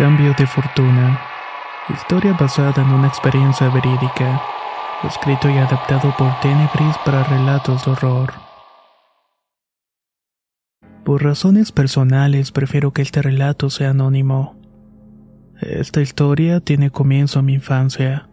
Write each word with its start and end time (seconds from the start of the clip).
Cambio 0.00 0.32
de 0.32 0.46
fortuna. 0.46 1.20
Historia 1.90 2.32
basada 2.32 2.80
en 2.80 2.88
una 2.88 3.06
experiencia 3.06 3.68
verídica. 3.68 4.40
Escrito 5.06 5.50
y 5.50 5.58
adaptado 5.58 6.14
por 6.16 6.40
Tenebris 6.40 6.96
para 7.04 7.22
relatos 7.22 7.84
de 7.84 7.90
horror. 7.90 8.32
Por 11.04 11.22
razones 11.22 11.70
personales 11.70 12.50
prefiero 12.50 12.92
que 12.92 13.02
este 13.02 13.20
relato 13.20 13.68
sea 13.68 13.90
anónimo. 13.90 14.56
Esta 15.60 16.00
historia 16.00 16.60
tiene 16.60 16.90
comienzo 16.90 17.40
en 17.40 17.44
mi 17.44 17.52
infancia, 17.52 18.30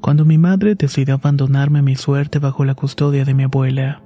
cuando 0.00 0.24
mi 0.24 0.36
madre 0.36 0.74
decidió 0.74 1.14
abandonarme 1.14 1.78
a 1.78 1.82
mi 1.82 1.94
suerte 1.94 2.40
bajo 2.40 2.64
la 2.64 2.74
custodia 2.74 3.24
de 3.24 3.34
mi 3.34 3.44
abuela. 3.44 4.02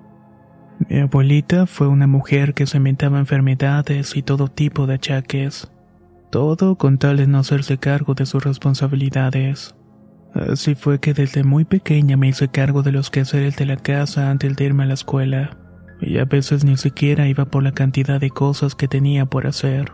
Mi 0.91 0.99
abuelita 0.99 1.65
fue 1.65 1.89
una 1.89 2.07
mujer 2.07 2.53
que 2.53 2.67
se 2.67 2.77
inventaba 2.77 3.19
enfermedades 3.19 4.15
y 4.15 4.23
todo 4.23 4.49
tipo 4.49 4.87
de 4.87 4.97
achaques. 4.97 5.71
Todo 6.31 6.77
con 6.77 6.99
tal 6.99 7.17
de 7.17 7.27
no 7.27 7.39
hacerse 7.39 7.79
cargo 7.79 8.15
de 8.15 8.27
sus 8.27 8.45
responsabilidades. 8.45 9.75
Así 10.35 10.75
fue 10.75 11.01
que 11.01 11.15
desde 11.15 11.43
muy 11.43 11.65
pequeña 11.65 12.17
me 12.17 12.29
hice 12.29 12.49
cargo 12.49 12.83
de 12.83 12.93
los 12.93 13.11
quehaceres 13.11 13.57
de 13.57 13.65
la 13.65 13.77
casa 13.77 14.31
antes 14.31 14.55
de 14.55 14.65
irme 14.65 14.85
a 14.85 14.87
la 14.87 14.95
escuela, 14.95 15.57
y 16.01 16.19
a 16.19 16.27
veces 16.27 16.65
ni 16.65 16.77
siquiera 16.77 17.27
iba 17.29 17.47
por 17.47 17.63
la 17.63 17.73
cantidad 17.73 18.21
de 18.21 18.31
cosas 18.31 18.75
que 18.75 18.89
tenía 18.89 19.25
por 19.25 19.47
hacer. 19.47 19.91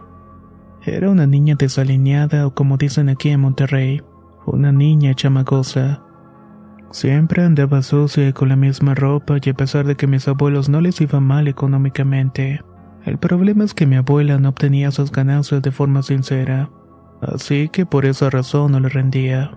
Era 0.84 1.08
una 1.08 1.26
niña 1.26 1.54
desalineada 1.56 2.46
o 2.46 2.54
como 2.54 2.76
dicen 2.76 3.08
aquí 3.08 3.30
en 3.30 3.40
Monterrey, 3.40 4.02
una 4.44 4.72
niña 4.72 5.14
chamagosa. 5.14 6.02
Siempre 6.90 7.42
andaba 7.42 7.82
sucia 7.82 8.28
y 8.28 8.32
con 8.32 8.48
la 8.48 8.56
misma 8.56 8.94
ropa 8.94 9.38
y 9.42 9.50
a 9.50 9.54
pesar 9.54 9.86
de 9.86 9.96
que 9.96 10.06
mis 10.06 10.28
abuelos 10.28 10.68
no 10.68 10.80
les 10.80 11.00
iba 11.00 11.20
mal 11.20 11.48
económicamente, 11.48 12.60
el 13.04 13.18
problema 13.18 13.64
es 13.64 13.74
que 13.74 13.86
mi 13.86 13.96
abuela 13.96 14.38
no 14.38 14.48
obtenía 14.50 14.90
sus 14.90 15.12
ganancias 15.12 15.62
de 15.62 15.70
forma 15.70 16.02
sincera, 16.02 16.70
así 17.20 17.68
que 17.68 17.86
por 17.86 18.06
esa 18.06 18.30
razón 18.30 18.72
no 18.72 18.80
le 18.80 18.88
rendía. 18.88 19.52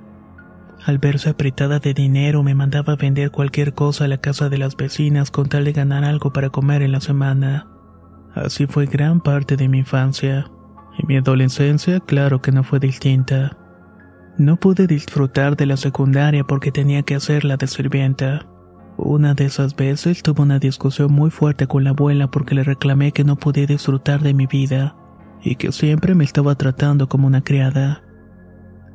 Al 0.86 1.00
verse 1.00 1.30
apretada 1.30 1.80
de 1.80 1.94
dinero 1.94 2.44
me 2.44 2.56
mandaba 2.56 2.95
vender 2.95 3.31
cualquier 3.31 3.73
cosa 3.73 4.06
a 4.06 4.08
la 4.08 4.17
casa 4.17 4.50
de 4.50 4.58
las 4.58 4.76
vecinas 4.76 5.31
con 5.31 5.50
tal 5.50 5.66
de 5.66 5.73
ganar 5.73 6.04
algo 6.04 6.31
para 6.31 6.50
comer 6.50 6.81
en 6.81 6.92
la 6.92 7.02
semana. 7.02 7.67
Así 8.36 8.67
fue 8.67 8.86
gran 8.86 9.22
parte 9.22 9.58
de 9.58 9.67
mi 9.67 9.80
infancia, 9.80 10.45
y 10.98 11.05
mi 11.08 11.17
adolescencia 11.17 12.00
claro 12.00 12.42
que 12.42 12.52
no 12.52 12.64
fue 12.64 12.80
distinta. 12.80 13.58
No 14.38 14.58
pude 14.58 14.88
disfrutar 14.88 15.58
de 15.58 15.66
la 15.66 15.77
secundaria 15.77 16.44
porque 16.44 16.71
tenía 16.71 17.02
que 17.02 17.16
hacerla 17.16 17.58
de 17.58 17.67
sirvienta. 17.67 18.45
Una 18.97 19.35
de 19.35 19.45
esas 19.45 19.75
veces 19.75 20.23
tuve 20.23 20.41
una 20.41 20.58
discusión 20.58 21.13
muy 21.13 21.30
fuerte 21.30 21.67
con 21.67 21.83
la 21.83 21.91
abuela 21.91 22.31
porque 22.31 22.55
le 22.55 22.63
reclamé 22.63 23.11
que 23.11 23.23
no 23.23 23.35
podía 23.35 23.67
disfrutar 23.67 24.21
de 24.21 24.33
mi 24.33 24.47
vida 24.47 24.95
y 25.43 25.55
que 25.55 25.71
siempre 25.71 26.15
me 26.15 26.23
estaba 26.23 26.55
tratando 26.55 27.08
como 27.08 27.27
una 27.27 27.43
criada. 27.43 28.03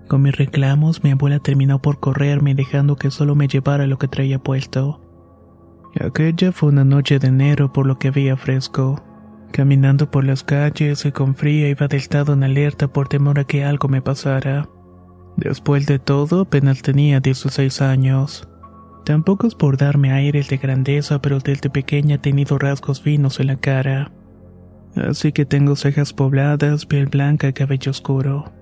Con 0.08 0.22
mis 0.22 0.36
reclamos, 0.36 1.04
mi 1.04 1.12
abuela 1.12 1.38
terminó 1.38 1.80
por 1.80 2.00
correrme 2.00 2.56
dejando 2.56 2.96
que 2.96 3.12
solo 3.12 3.36
me 3.36 3.46
llevara 3.46 3.86
lo 3.86 3.96
que 3.96 4.08
traía 4.08 4.40
puesto. 4.40 5.00
Aquella 6.00 6.50
fue 6.50 6.70
una 6.70 6.84
noche 6.84 7.20
de 7.20 7.28
enero 7.28 7.72
por 7.72 7.86
lo 7.86 7.98
que 7.98 8.08
había 8.08 8.36
fresco. 8.36 9.00
Caminando 9.52 10.10
por 10.10 10.24
las 10.24 10.42
calles 10.42 11.04
y 11.04 11.12
con 11.12 11.36
frío 11.36 11.68
iba 11.68 11.86
del 11.86 12.00
estado 12.00 12.32
en 12.32 12.42
alerta 12.42 12.88
por 12.88 13.06
temor 13.08 13.38
a 13.38 13.44
que 13.44 13.64
algo 13.64 13.88
me 13.88 14.02
pasara. 14.02 14.68
Después 15.36 15.86
de 15.86 15.98
todo, 15.98 16.40
apenas 16.42 16.82
tenía 16.82 17.20
16 17.20 17.82
años. 17.82 18.48
Tampoco 19.04 19.46
es 19.46 19.54
por 19.54 19.76
darme 19.76 20.12
aires 20.12 20.48
de 20.48 20.58
grandeza, 20.58 21.20
pero 21.20 21.40
desde 21.40 21.70
pequeña 21.70 22.16
he 22.16 22.18
tenido 22.18 22.58
rasgos 22.58 23.00
finos 23.00 23.40
en 23.40 23.48
la 23.48 23.56
cara. 23.56 24.12
Así 24.94 25.32
que 25.32 25.44
tengo 25.44 25.74
cejas 25.74 26.12
pobladas, 26.12 26.86
piel 26.86 27.06
blanca 27.06 27.48
y 27.48 27.52
cabello 27.52 27.90
oscuro. 27.90 28.52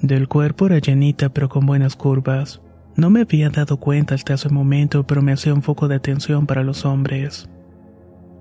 Del 0.00 0.28
cuerpo 0.28 0.66
era 0.66 0.78
llenita 0.78 1.30
pero 1.30 1.48
con 1.48 1.66
buenas 1.66 1.96
curvas. 1.96 2.60
No 2.96 3.10
me 3.10 3.22
había 3.22 3.50
dado 3.50 3.78
cuenta 3.78 4.14
hasta 4.14 4.34
ese 4.34 4.48
momento, 4.48 5.06
pero 5.06 5.20
me 5.20 5.32
hacía 5.32 5.52
un 5.52 5.62
foco 5.62 5.88
de 5.88 5.96
atención 5.96 6.46
para 6.46 6.62
los 6.62 6.84
hombres. 6.84 7.50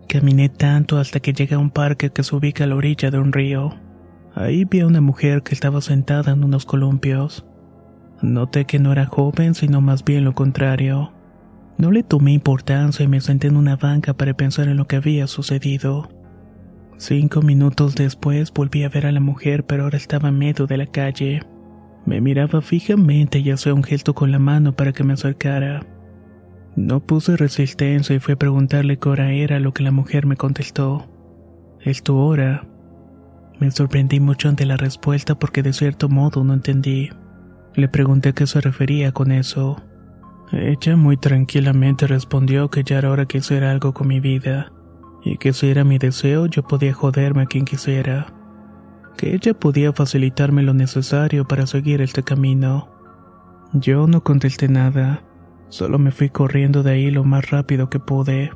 Caminé 0.07 0.49
tanto 0.49 0.99
hasta 0.99 1.19
que 1.19 1.33
llegué 1.33 1.55
a 1.55 1.59
un 1.59 1.71
parque 1.71 2.11
que 2.11 2.23
se 2.23 2.35
ubica 2.35 2.65
a 2.65 2.67
la 2.67 2.75
orilla 2.75 3.09
de 3.09 3.17
un 3.17 3.33
río. 3.33 3.73
Ahí 4.35 4.65
vi 4.65 4.81
a 4.81 4.87
una 4.87 5.01
mujer 5.01 5.41
que 5.41 5.55
estaba 5.55 5.81
sentada 5.81 6.33
en 6.33 6.43
unos 6.43 6.65
columpios. 6.65 7.45
Noté 8.21 8.65
que 8.65 8.77
no 8.77 8.91
era 8.91 9.05
joven, 9.05 9.55
sino 9.55 9.81
más 9.81 10.03
bien 10.03 10.23
lo 10.23 10.33
contrario. 10.33 11.12
No 11.77 11.91
le 11.91 12.03
tomé 12.03 12.33
importancia 12.33 13.03
y 13.03 13.07
me 13.07 13.21
senté 13.21 13.47
en 13.47 13.57
una 13.57 13.75
banca 13.75 14.13
para 14.13 14.33
pensar 14.33 14.67
en 14.67 14.77
lo 14.77 14.87
que 14.87 14.97
había 14.97 15.27
sucedido. 15.27 16.09
Cinco 16.97 17.41
minutos 17.41 17.95
después 17.95 18.53
volví 18.53 18.83
a 18.83 18.89
ver 18.89 19.07
a 19.07 19.11
la 19.11 19.19
mujer, 19.19 19.65
pero 19.65 19.83
ahora 19.83 19.97
estaba 19.97 20.29
en 20.29 20.37
medio 20.37 20.67
de 20.67 20.77
la 20.77 20.85
calle. 20.85 21.41
Me 22.05 22.21
miraba 22.21 22.61
fijamente 22.61 23.39
y 23.39 23.49
hacía 23.49 23.73
un 23.73 23.83
gesto 23.83 24.13
con 24.13 24.31
la 24.31 24.39
mano 24.39 24.75
para 24.75 24.93
que 24.93 25.03
me 25.03 25.13
acercara. 25.13 25.85
No 26.75 27.01
puse 27.01 27.37
resistencia 27.37 28.15
y 28.15 28.19
fui 28.19 28.33
a 28.33 28.37
preguntarle 28.37 28.97
qué 28.97 29.09
hora 29.09 29.31
era 29.31 29.59
lo 29.59 29.73
que 29.73 29.83
la 29.83 29.91
mujer 29.91 30.25
me 30.25 30.37
contestó. 30.37 31.07
Es 31.81 32.03
tu 32.03 32.17
hora. 32.17 32.65
Me 33.59 33.69
sorprendí 33.71 34.19
mucho 34.19 34.49
ante 34.49 34.65
la 34.65 34.77
respuesta 34.77 35.35
porque 35.35 35.63
de 35.63 35.73
cierto 35.73 36.09
modo 36.09 36.43
no 36.43 36.53
entendí. 36.53 37.09
Le 37.75 37.87
pregunté 37.87 38.29
a 38.29 38.33
qué 38.33 38.47
se 38.47 38.61
refería 38.61 39.11
con 39.11 39.31
eso. 39.31 39.81
Ella 40.53 40.95
muy 40.95 41.17
tranquilamente 41.17 42.05
respondió 42.05 42.69
que 42.69 42.83
ya 42.83 42.99
era 42.99 43.09
hora 43.09 43.25
que 43.25 43.39
hiciera 43.39 43.71
algo 43.71 43.93
con 43.93 44.07
mi 44.07 44.19
vida, 44.19 44.71
y 45.23 45.37
que 45.37 45.51
si 45.51 45.69
era 45.69 45.83
mi 45.83 45.97
deseo 45.97 46.45
yo 46.45 46.61
podía 46.61 46.93
joderme 46.93 47.41
a 47.41 47.45
quien 47.47 47.65
quisiera, 47.65 48.27
que 49.17 49.33
ella 49.33 49.55
podía 49.55 49.93
facilitarme 49.93 50.61
lo 50.61 50.75
necesario 50.75 51.47
para 51.47 51.65
seguir 51.65 52.01
este 52.01 52.21
camino. 52.21 52.87
Yo 53.73 54.05
no 54.05 54.23
contesté 54.23 54.67
nada, 54.67 55.23
solo 55.69 55.97
me 55.97 56.11
fui 56.11 56.29
corriendo 56.29 56.83
de 56.83 56.91
ahí 56.91 57.09
lo 57.09 57.23
más 57.23 57.49
rápido 57.49 57.89
que 57.89 57.99
pude. 57.99 58.51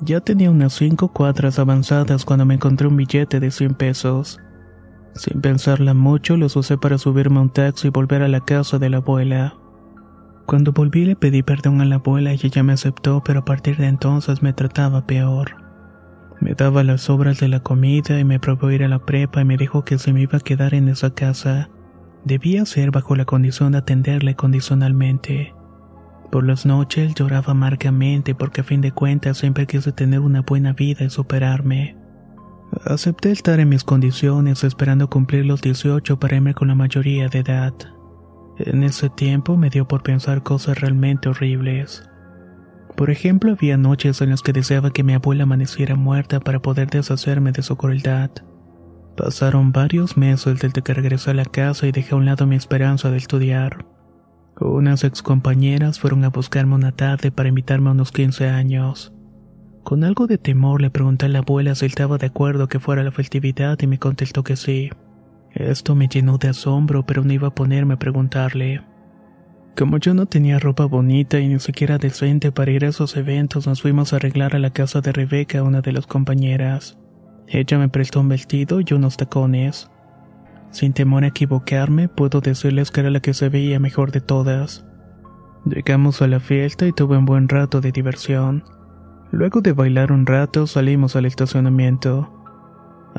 Ya 0.00 0.20
tenía 0.20 0.50
unas 0.50 0.72
cinco 0.72 1.12
cuadras 1.12 1.60
avanzadas 1.60 2.24
cuando 2.24 2.44
me 2.44 2.54
encontré 2.54 2.88
un 2.88 2.96
billete 2.96 3.38
de 3.38 3.52
100 3.52 3.74
pesos. 3.74 4.40
Sin 5.14 5.40
pensarla 5.40 5.94
mucho, 5.94 6.36
los 6.36 6.56
usé 6.56 6.76
para 6.76 6.98
subirme 6.98 7.38
a 7.38 7.42
un 7.42 7.50
taxi 7.50 7.86
y 7.86 7.90
volver 7.90 8.22
a 8.22 8.28
la 8.28 8.40
casa 8.40 8.78
de 8.78 8.90
la 8.90 8.98
abuela. 8.98 9.54
Cuando 10.46 10.70
volví 10.70 11.04
le 11.04 11.16
pedí 11.16 11.42
perdón 11.42 11.80
a 11.80 11.84
la 11.84 11.96
abuela 11.96 12.32
y 12.32 12.38
ella 12.40 12.62
me 12.62 12.72
aceptó, 12.72 13.22
pero 13.24 13.40
a 13.40 13.44
partir 13.44 13.76
de 13.78 13.88
entonces 13.88 14.42
me 14.42 14.52
trataba 14.52 15.04
peor. 15.04 15.56
Me 16.40 16.54
daba 16.54 16.84
las 16.84 17.02
sobras 17.02 17.40
de 17.40 17.48
la 17.48 17.60
comida 17.60 18.20
y 18.20 18.24
me 18.24 18.38
probó 18.38 18.70
ir 18.70 18.84
a 18.84 18.88
la 18.88 19.00
prepa 19.00 19.40
y 19.40 19.44
me 19.44 19.56
dijo 19.56 19.84
que 19.84 19.98
si 19.98 20.12
me 20.12 20.20
iba 20.20 20.38
a 20.38 20.40
quedar 20.40 20.74
en 20.74 20.88
esa 20.88 21.10
casa, 21.10 21.68
debía 22.24 22.64
ser 22.64 22.92
bajo 22.92 23.16
la 23.16 23.24
condición 23.24 23.72
de 23.72 23.78
atenderle 23.78 24.36
condicionalmente. 24.36 25.52
Por 26.30 26.46
las 26.46 26.64
noches 26.64 27.14
lloraba 27.14 27.52
amargamente 27.52 28.36
porque 28.36 28.60
a 28.60 28.64
fin 28.64 28.80
de 28.80 28.92
cuentas 28.92 29.38
siempre 29.38 29.66
quise 29.66 29.90
tener 29.90 30.20
una 30.20 30.42
buena 30.42 30.72
vida 30.72 31.04
y 31.04 31.10
superarme. 31.10 31.96
Acepté 32.84 33.32
estar 33.32 33.58
en 33.58 33.68
mis 33.68 33.82
condiciones 33.82 34.62
esperando 34.62 35.10
cumplir 35.10 35.44
los 35.44 35.60
18 35.60 36.20
para 36.20 36.36
irme 36.36 36.54
con 36.54 36.68
la 36.68 36.74
mayoría 36.76 37.28
de 37.28 37.40
edad. 37.40 37.72
En 38.58 38.82
ese 38.84 39.10
tiempo 39.10 39.56
me 39.56 39.68
dio 39.68 39.86
por 39.86 40.02
pensar 40.02 40.42
cosas 40.42 40.80
realmente 40.80 41.28
horribles. 41.28 42.08
Por 42.96 43.10
ejemplo, 43.10 43.52
había 43.52 43.76
noches 43.76 44.22
en 44.22 44.30
las 44.30 44.40
que 44.40 44.54
deseaba 44.54 44.90
que 44.90 45.04
mi 45.04 45.12
abuela 45.12 45.42
amaneciera 45.42 45.96
muerta 45.96 46.40
para 46.40 46.60
poder 46.60 46.88
deshacerme 46.88 47.52
de 47.52 47.62
su 47.62 47.76
crueldad. 47.76 48.30
Pasaron 49.16 49.72
varios 49.72 50.16
meses 50.16 50.60
desde 50.60 50.82
que 50.82 50.94
regresé 50.94 51.32
a 51.32 51.34
la 51.34 51.44
casa 51.44 51.86
y 51.86 51.92
dejé 51.92 52.14
a 52.14 52.18
un 52.18 52.24
lado 52.24 52.46
mi 52.46 52.56
esperanza 52.56 53.10
de 53.10 53.18
estudiar. 53.18 53.84
Unas 54.58 55.04
excompañeras 55.04 56.00
fueron 56.00 56.24
a 56.24 56.30
buscarme 56.30 56.74
una 56.74 56.92
tarde 56.92 57.30
para 57.30 57.50
invitarme 57.50 57.90
a 57.90 57.92
unos 57.92 58.10
15 58.10 58.48
años. 58.48 59.12
Con 59.84 60.02
algo 60.02 60.26
de 60.26 60.38
temor 60.38 60.80
le 60.80 60.90
pregunté 60.90 61.26
a 61.26 61.28
la 61.28 61.40
abuela 61.40 61.74
si 61.74 61.86
estaba 61.86 62.16
de 62.16 62.26
acuerdo 62.26 62.66
que 62.66 62.80
fuera 62.80 63.04
la 63.04 63.12
festividad 63.12 63.78
y 63.80 63.86
me 63.86 63.98
contestó 63.98 64.42
que 64.42 64.56
sí. 64.56 64.90
Esto 65.56 65.94
me 65.94 66.06
llenó 66.06 66.36
de 66.36 66.48
asombro, 66.48 67.06
pero 67.06 67.24
no 67.24 67.32
iba 67.32 67.48
a 67.48 67.54
ponerme 67.54 67.94
a 67.94 67.98
preguntarle. 67.98 68.82
Como 69.74 69.96
yo 69.96 70.12
no 70.12 70.26
tenía 70.26 70.58
ropa 70.58 70.84
bonita 70.84 71.40
y 71.40 71.48
ni 71.48 71.58
siquiera 71.60 71.96
decente 71.96 72.52
para 72.52 72.70
ir 72.72 72.84
a 72.84 72.88
esos 72.88 73.16
eventos, 73.16 73.66
nos 73.66 73.80
fuimos 73.80 74.12
a 74.12 74.16
arreglar 74.16 74.54
a 74.54 74.58
la 74.58 74.70
casa 74.70 75.00
de 75.00 75.12
Rebeca, 75.12 75.62
una 75.62 75.80
de 75.80 75.92
las 75.92 76.06
compañeras. 76.06 76.98
Ella 77.48 77.78
me 77.78 77.88
prestó 77.88 78.20
un 78.20 78.28
vestido 78.28 78.80
y 78.80 78.92
unos 78.92 79.16
tacones. 79.16 79.90
Sin 80.72 80.92
temor 80.92 81.24
a 81.24 81.28
equivocarme, 81.28 82.08
puedo 82.08 82.42
decirles 82.42 82.90
que 82.90 83.00
era 83.00 83.10
la 83.10 83.20
que 83.20 83.32
se 83.32 83.48
veía 83.48 83.80
mejor 83.80 84.12
de 84.12 84.20
todas. 84.20 84.84
Llegamos 85.64 86.20
a 86.20 86.26
la 86.26 86.38
fiesta 86.38 86.86
y 86.86 86.92
tuve 86.92 87.16
un 87.16 87.24
buen 87.24 87.48
rato 87.48 87.80
de 87.80 87.92
diversión. 87.92 88.62
Luego 89.30 89.62
de 89.62 89.72
bailar 89.72 90.12
un 90.12 90.26
rato 90.26 90.66
salimos 90.66 91.16
al 91.16 91.24
estacionamiento. 91.24 92.35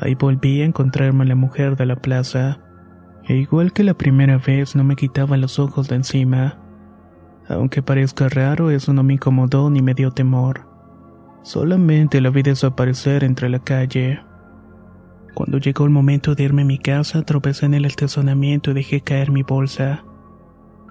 Ahí 0.00 0.14
volví 0.14 0.62
a 0.62 0.64
encontrarme 0.64 1.24
a 1.24 1.26
la 1.26 1.34
mujer 1.34 1.76
de 1.76 1.86
la 1.86 1.96
plaza. 1.96 2.60
E 3.26 3.36
igual 3.36 3.72
que 3.72 3.82
la 3.82 3.94
primera 3.94 4.38
vez 4.38 4.76
no 4.76 4.84
me 4.84 4.96
quitaba 4.96 5.36
los 5.36 5.58
ojos 5.58 5.88
de 5.88 5.96
encima. 5.96 6.58
Aunque 7.48 7.82
parezca 7.82 8.28
raro, 8.28 8.70
eso 8.70 8.92
no 8.92 9.02
me 9.02 9.14
incomodó 9.14 9.70
ni 9.70 9.82
me 9.82 9.94
dio 9.94 10.12
temor. 10.12 10.66
Solamente 11.42 12.20
la 12.20 12.30
vi 12.30 12.42
desaparecer 12.42 13.24
entre 13.24 13.48
la 13.48 13.58
calle. 13.58 14.20
Cuando 15.34 15.58
llegó 15.58 15.84
el 15.84 15.90
momento 15.90 16.34
de 16.34 16.44
irme 16.44 16.62
a 16.62 16.66
mi 16.66 16.78
casa, 16.78 17.22
tropecé 17.22 17.66
en 17.66 17.74
el 17.74 17.84
estacionamiento 17.84 18.70
y 18.70 18.74
dejé 18.74 19.00
caer 19.00 19.30
mi 19.30 19.42
bolsa. 19.42 20.04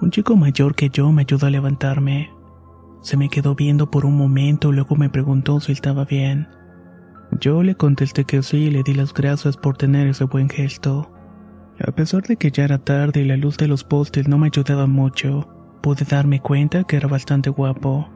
Un 0.02 0.12
chico 0.12 0.36
mayor 0.36 0.76
que 0.76 0.90
yo 0.90 1.12
me 1.12 1.22
ayudó 1.22 1.48
a 1.48 1.50
levantarme. 1.50 2.32
Se 3.02 3.18
me 3.18 3.30
quedó 3.30 3.56
viendo 3.56 3.90
por 3.90 4.06
un 4.06 4.18
momento, 4.18 4.72
luego 4.72 4.96
me 4.96 5.10
preguntó 5.10 5.60
si 5.60 5.72
estaba 5.72 6.06
bien. 6.06 6.48
Yo 7.32 7.62
le 7.62 7.76
contesté 7.76 8.24
que 8.24 8.42
sí 8.42 8.66
y 8.66 8.72
le 8.72 8.84
di 8.84 8.94
las 8.94 9.14
gracias 9.14 9.58
por 9.58 9.78
tener 9.78 10.08
ese 10.08 10.24
buen 10.24 10.50
gesto. 10.50 11.12
A 11.86 11.92
pesar 11.92 12.24
de 12.24 12.38
que 12.38 12.50
ya 12.52 12.64
era 12.64 12.80
tarde 12.80 13.22
y 13.22 13.26
la 13.26 13.38
luz 13.38 13.58
de 13.58 13.68
los 13.68 13.84
postes 13.84 14.28
no 14.28 14.38
me 14.38 14.48
ayudaba 14.48 14.88
mucho, 14.88 15.48
pude 15.82 16.06
darme 16.06 16.42
cuenta 16.42 16.86
que 16.86 16.96
era 16.96 17.08
bastante 17.08 17.50
guapo. 17.50 18.10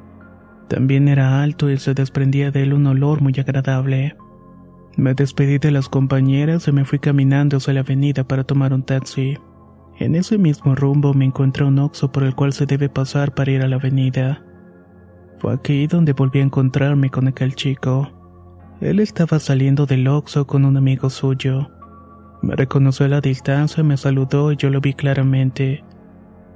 También 0.68 1.08
era 1.08 1.44
alto 1.44 1.70
y 1.70 1.78
se 1.78 1.94
desprendía 1.94 2.50
de 2.50 2.64
él 2.64 2.74
un 2.74 2.88
olor 2.88 3.22
muy 3.22 3.34
agradable. 3.38 4.16
Me 4.98 5.14
despedí 5.14 5.58
de 5.58 5.72
las 5.72 5.90
compañeras 5.90 6.68
y 6.68 6.72
me 6.72 6.86
fui 6.86 7.00
caminando 7.00 7.58
hacia 7.58 7.74
la 7.74 7.82
avenida 7.82 8.24
para 8.24 8.46
tomar 8.46 8.74
un 8.74 8.84
taxi. 8.84 9.38
En 10.00 10.16
ese 10.16 10.38
mismo 10.38 10.74
rumbo 10.74 11.14
me 11.14 11.26
encontré 11.26 11.66
un 11.66 11.78
oxo 11.78 12.12
por 12.12 12.24
el 12.24 12.34
cual 12.34 12.54
se 12.54 12.66
debe 12.66 12.90
pasar 12.90 13.36
para 13.36 13.52
ir 13.52 13.62
a 13.62 13.68
la 13.68 13.76
avenida. 13.76 14.44
Fue 15.38 15.54
aquí 15.54 15.86
donde 15.88 16.14
volví 16.14 16.40
a 16.40 16.44
encontrarme 16.44 17.10
con 17.10 17.28
aquel 17.28 17.56
chico. 17.56 18.21
Él 18.82 19.00
estaba 19.00 19.38
saliendo 19.38 19.86
del 19.86 20.08
Oxxo 20.08 20.48
con 20.48 20.66
un 20.66 20.76
amigo 20.76 21.12
suyo. 21.12 21.70
Me 22.42 22.56
reconoció 22.56 23.06
a 23.06 23.10
la 23.10 23.22
distancia, 23.22 23.84
me 23.84 23.96
saludó 23.96 24.52
y 24.52 24.58
yo 24.58 24.72
lo 24.72 24.82
vi 24.82 24.96
claramente. 24.96 25.84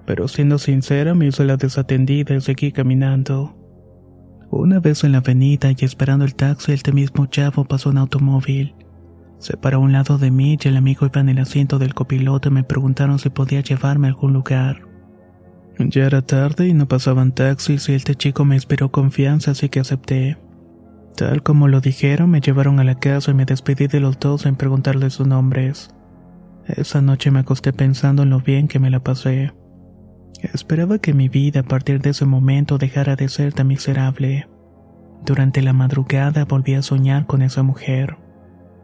Pero 0.07 0.27
siendo 0.27 0.57
sincera, 0.57 1.13
me 1.13 1.27
hizo 1.27 1.43
la 1.43 1.55
desatendida 1.55 2.33
y 2.33 2.41
seguí 2.41 2.71
caminando. 2.71 3.55
Una 4.49 4.79
vez 4.79 5.03
en 5.03 5.11
la 5.11 5.19
avenida 5.19 5.69
y 5.69 5.85
esperando 5.85 6.25
el 6.25 6.33
taxi, 6.33 6.71
este 6.71 6.91
mismo 6.91 7.27
chavo 7.27 7.63
pasó 7.65 7.91
un 7.91 7.99
automóvil. 7.99 8.73
Se 9.37 9.55
paró 9.55 9.77
a 9.77 9.81
un 9.81 9.91
lado 9.91 10.17
de 10.17 10.31
mí 10.31 10.57
y 10.59 10.67
el 10.67 10.77
amigo 10.77 11.05
iba 11.05 11.21
en 11.21 11.29
el 11.29 11.37
asiento 11.37 11.77
del 11.77 11.93
copiloto 11.93 12.49
y 12.49 12.53
me 12.53 12.63
preguntaron 12.63 13.19
si 13.19 13.29
podía 13.29 13.61
llevarme 13.61 14.07
a 14.07 14.09
algún 14.09 14.33
lugar. 14.33 14.81
Ya 15.77 16.05
era 16.05 16.23
tarde 16.23 16.69
y 16.69 16.73
no 16.73 16.87
pasaban 16.87 17.33
taxis 17.33 17.87
y 17.89 17.93
este 17.93 18.15
chico 18.15 18.45
me 18.45 18.55
inspiró 18.55 18.89
confianza 18.89 19.51
así 19.51 19.69
que 19.69 19.81
acepté. 19.81 20.37
Tal 21.15 21.43
como 21.43 21.69
lo 21.69 21.79
dijeron, 21.79 22.29
me 22.29 22.41
llevaron 22.41 22.79
a 22.79 22.83
la 22.83 22.95
casa 22.95 23.31
y 23.31 23.33
me 23.33 23.45
despedí 23.45 23.87
de 23.87 24.01
los 24.01 24.19
dos 24.19 24.41
sin 24.41 24.55
preguntarles 24.55 25.13
sus 25.13 25.25
nombres. 25.25 25.95
Esa 26.67 27.01
noche 27.01 27.31
me 27.31 27.39
acosté 27.39 27.71
pensando 27.71 28.23
en 28.23 28.31
lo 28.31 28.41
bien 28.41 28.67
que 28.67 28.79
me 28.79 28.89
la 28.89 28.99
pasé. 28.99 29.53
Esperaba 30.41 30.99
que 30.99 31.13
mi 31.13 31.29
vida 31.29 31.61
a 31.61 31.63
partir 31.63 32.01
de 32.01 32.09
ese 32.09 32.25
momento 32.25 32.77
dejara 32.77 33.15
de 33.15 33.29
ser 33.29 33.53
tan 33.53 33.67
miserable. 33.67 34.49
Durante 35.25 35.61
la 35.61 35.71
madrugada 35.71 36.43
volví 36.43 36.73
a 36.73 36.81
soñar 36.81 37.25
con 37.27 37.41
esa 37.41 37.63
mujer. 37.63 38.17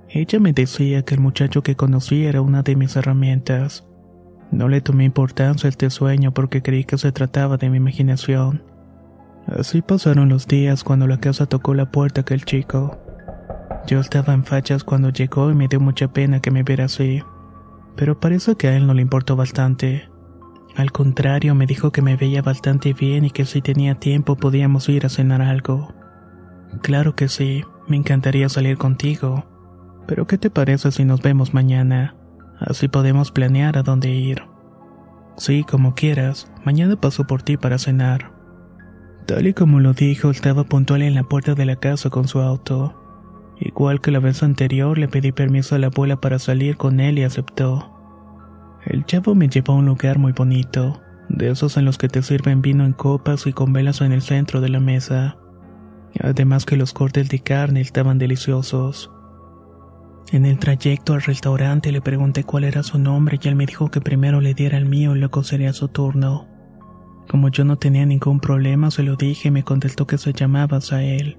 Ella 0.09 0.39
me 0.39 0.53
decía 0.53 1.03
que 1.03 1.15
el 1.15 1.21
muchacho 1.21 1.63
que 1.63 1.75
conocí 1.75 2.25
era 2.25 2.41
una 2.41 2.63
de 2.63 2.77
mis 2.77 2.95
herramientas. 2.95 3.85
No 4.51 4.69
le 4.69 4.79
tomé 4.81 5.03
importancia 5.03 5.67
a 5.67 5.69
este 5.69 5.89
sueño 5.89 6.33
porque 6.33 6.61
creí 6.61 6.85
que 6.85 6.97
se 6.97 7.11
trataba 7.11 7.57
de 7.57 7.69
mi 7.69 7.77
imaginación. 7.77 8.70
Así 9.47 9.81
pasaron 9.81 10.29
los 10.29 10.47
días 10.47 10.83
cuando 10.83 11.07
la 11.07 11.19
casa 11.19 11.45
tocó 11.45 11.73
la 11.73 11.91
puerta 11.91 12.21
aquel 12.21 12.45
chico. 12.45 12.97
Yo 13.87 13.99
estaba 13.99 14.33
en 14.33 14.45
fachas 14.45 14.83
cuando 14.83 15.09
llegó 15.09 15.51
y 15.51 15.55
me 15.55 15.67
dio 15.67 15.79
mucha 15.79 16.07
pena 16.13 16.39
que 16.39 16.51
me 16.51 16.63
viera 16.63 16.85
así. 16.85 17.23
Pero 17.95 18.19
parece 18.19 18.55
que 18.55 18.67
a 18.67 18.77
él 18.77 18.87
no 18.87 18.93
le 18.93 19.01
importó 19.01 19.35
bastante. 19.35 20.09
Al 20.75 20.91
contrario, 20.91 21.55
me 21.55 21.65
dijo 21.65 21.91
que 21.91 22.01
me 22.01 22.15
veía 22.15 22.41
bastante 22.41 22.93
bien 22.93 23.25
y 23.25 23.31
que 23.31 23.45
si 23.45 23.61
tenía 23.61 23.95
tiempo 23.95 24.37
podíamos 24.37 24.87
ir 24.87 25.05
a 25.05 25.09
cenar 25.09 25.41
algo. 25.41 25.93
Claro 26.81 27.15
que 27.15 27.27
sí, 27.27 27.65
me 27.87 27.97
encantaría 27.97 28.47
salir 28.47 28.77
contigo. 28.77 29.45
Pero 30.07 30.27
¿qué 30.27 30.37
te 30.37 30.49
parece 30.49 30.91
si 30.91 31.03
nos 31.03 31.21
vemos 31.21 31.53
mañana? 31.53 32.15
Así 32.59 32.87
podemos 32.87 33.31
planear 33.31 33.77
a 33.77 33.83
dónde 33.83 34.09
ir. 34.11 34.43
Sí, 35.35 35.63
como 35.63 35.95
quieras, 35.95 36.51
mañana 36.63 36.95
paso 36.95 37.25
por 37.25 37.41
ti 37.41 37.57
para 37.57 37.77
cenar. 37.77 38.40
Tal 39.25 39.47
y 39.47 39.53
como 39.53 39.79
lo 39.79 39.93
dijo, 39.93 40.29
estaba 40.29 40.63
puntual 40.63 41.01
en 41.01 41.15
la 41.15 41.23
puerta 41.23 41.55
de 41.55 41.65
la 41.65 41.75
casa 41.75 42.09
con 42.09 42.27
su 42.27 42.39
auto. 42.39 42.97
Igual 43.59 44.01
que 44.01 44.11
la 44.11 44.19
vez 44.19 44.41
anterior, 44.43 44.97
le 44.97 45.07
pedí 45.07 45.31
permiso 45.31 45.75
a 45.75 45.77
la 45.77 45.87
abuela 45.87 46.19
para 46.19 46.39
salir 46.39 46.77
con 46.77 46.99
él 46.99 47.19
y 47.19 47.23
aceptó. 47.23 47.91
El 48.85 49.05
chavo 49.05 49.35
me 49.35 49.47
llevó 49.47 49.73
a 49.73 49.75
un 49.77 49.85
lugar 49.85 50.17
muy 50.17 50.31
bonito, 50.31 50.99
de 51.29 51.51
esos 51.51 51.77
en 51.77 51.85
los 51.85 51.97
que 51.97 52.09
te 52.09 52.23
sirven 52.23 52.61
vino 52.61 52.83
en 52.83 52.93
copas 52.93 53.45
y 53.45 53.53
con 53.53 53.71
velas 53.71 54.01
en 54.01 54.11
el 54.11 54.23
centro 54.23 54.59
de 54.61 54.69
la 54.69 54.79
mesa. 54.79 55.37
Además 56.19 56.65
que 56.65 56.75
los 56.75 56.91
cortes 56.91 57.29
de 57.29 57.39
carne 57.39 57.81
estaban 57.81 58.17
deliciosos. 58.17 59.11
En 60.31 60.45
el 60.45 60.57
trayecto 60.59 61.13
al 61.13 61.21
restaurante 61.21 61.91
le 61.91 62.01
pregunté 62.01 62.43
cuál 62.43 62.63
era 62.63 62.83
su 62.83 62.97
nombre 62.97 63.39
y 63.41 63.47
él 63.47 63.55
me 63.55 63.65
dijo 63.65 63.91
que 63.91 64.01
primero 64.01 64.41
le 64.41 64.53
diera 64.53 64.77
el 64.77 64.85
mío 64.85 65.15
y 65.15 65.19
luego 65.19 65.43
sería 65.43 65.73
su 65.73 65.87
turno. 65.87 66.50
Como 67.29 67.49
yo 67.49 67.63
no 67.63 67.77
tenía 67.77 68.05
ningún 68.05 68.39
problema, 68.39 68.91
se 68.91 69.03
lo 69.03 69.15
dije 69.15 69.47
y 69.47 69.51
me 69.51 69.63
contestó 69.63 70.05
que 70.07 70.17
se 70.17 70.33
llamaba 70.33 70.81
Sael. 70.81 71.37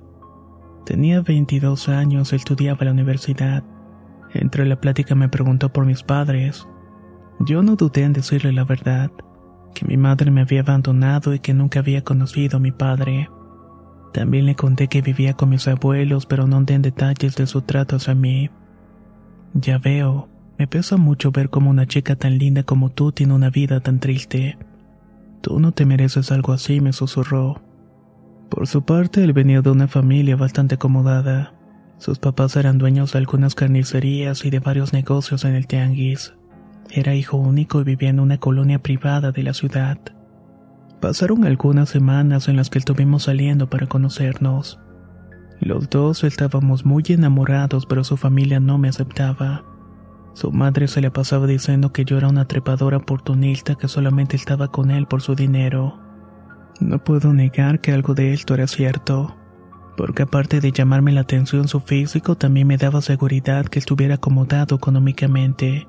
Tenía 0.87 1.21
22 1.21 1.89
años, 1.89 2.33
estudiaba 2.33 2.79
en 2.81 2.87
la 2.87 2.93
universidad. 2.93 3.63
Entre 4.35 4.65
la 4.65 4.81
plática 4.81 5.15
me 5.15 5.29
preguntó 5.29 5.73
por 5.73 5.85
mis 5.87 6.03
padres. 6.03 6.67
Yo 7.41 7.63
no 7.63 7.77
dudé 7.77 8.05
en 8.05 8.13
decirle 8.13 8.53
la 8.53 8.65
verdad, 8.65 9.11
que 9.75 9.87
mi 9.87 9.97
madre 9.97 10.31
me 10.31 10.43
había 10.43 10.61
abandonado 10.61 11.35
y 11.35 11.39
que 11.39 11.55
nunca 11.55 11.81
había 11.81 12.03
conocido 12.03 12.57
a 12.57 12.61
mi 12.61 12.73
padre. 12.73 13.29
También 14.13 14.47
le 14.47 14.55
conté 14.55 14.89
que 14.89 15.03
vivía 15.03 15.35
con 15.35 15.49
mis 15.49 15.67
abuelos, 15.69 16.27
pero 16.27 16.47
no 16.47 16.57
andé 16.57 16.75
en 16.75 16.83
detalles 16.83 17.35
de 17.37 17.47
su 17.47 17.63
trato 17.63 17.97
hacia 17.97 18.15
mí. 18.15 18.51
Ya 19.55 19.79
veo, 19.79 20.29
me 20.59 20.67
pesa 20.67 20.97
mucho 20.97 21.31
ver 21.31 21.51
cómo 21.51 21.71
una 21.71 21.87
chica 21.87 22.17
tan 22.17 22.39
linda 22.39 22.63
como 22.63 22.91
tú 22.91 23.13
tiene 23.13 23.35
una 23.35 23.51
vida 23.51 23.81
tan 23.81 24.01
triste. 24.01 24.59
Tú 25.43 25.59
no 25.59 25.73
te 25.73 25.85
mereces 25.85 26.31
algo 26.31 26.53
así, 26.53 26.81
me 26.81 26.93
susurró. 26.93 27.61
Por 28.49 28.69
su 28.69 28.85
parte, 28.85 29.25
él 29.25 29.33
venía 29.33 29.61
de 29.61 29.71
una 29.71 29.89
familia 29.89 30.37
bastante 30.37 30.77
acomodada. 30.77 31.53
Sus 31.99 32.19
papás 32.19 32.57
eran 32.57 32.79
dueños 32.79 33.13
de 33.13 33.19
algunas 33.19 33.55
carnicerías 33.55 34.45
y 34.45 34.51
de 34.51 34.61
varios 34.61 34.93
negocios 34.93 35.45
en 35.45 35.55
el 35.55 35.67
tianguis. 35.67 36.35
Era 36.91 37.15
hijo 37.15 37.37
único 37.37 37.81
y 37.81 37.85
vivía 37.85 38.11
en 38.11 38.21
una 38.21 38.39
colonia 38.39 38.79
privada 38.79 39.33
de 39.33 39.43
la 39.43 39.53
ciudad. 39.53 39.99
Pasaron 41.01 41.45
algunas 41.45 41.89
semanas 41.89 42.47
en 42.49 42.57
las 42.57 42.71
que 42.71 42.79
estuvimos 42.79 43.25
saliendo 43.25 43.69
para 43.69 43.89
conocernos. 43.89 44.79
Los 45.59 45.91
dos 45.91 46.23
estábamos 46.23 46.85
muy 46.85 47.03
enamorados, 47.09 47.87
pero 47.87 48.05
su 48.05 48.17
familia 48.17 48.61
no 48.61 48.79
me 48.79 48.89
aceptaba. 48.89 49.65
Su 50.35 50.51
madre 50.51 50.89
se 50.89 51.01
le 51.01 51.11
pasaba 51.11 51.47
diciendo 51.47 51.93
que 51.93 52.05
yo 52.05 52.17
era 52.17 52.29
una 52.29 52.47
trepadora 52.47 52.97
oportunista 52.97 53.75
que 53.75 53.89
solamente 53.89 54.37
estaba 54.37 54.69
con 54.69 54.91
él 54.91 55.07
por 55.07 55.21
su 55.21 55.35
dinero. 55.35 55.99
No 56.81 57.05
puedo 57.05 57.33
negar 57.35 57.81
que 57.81 57.93
algo 57.93 58.15
de 58.15 58.33
esto 58.33 58.55
era 58.55 58.67
cierto, 58.67 59.37
porque 59.97 60.23
aparte 60.23 60.61
de 60.61 60.73
llamarme 60.73 61.13
la 61.13 61.21
atención 61.21 61.69
su 61.69 61.81
físico, 61.81 62.37
también 62.37 62.67
me 62.67 62.79
daba 62.79 63.03
seguridad 63.03 63.67
que 63.67 63.79
estuviera 63.79 64.15
acomodado 64.15 64.77
económicamente. 64.77 65.87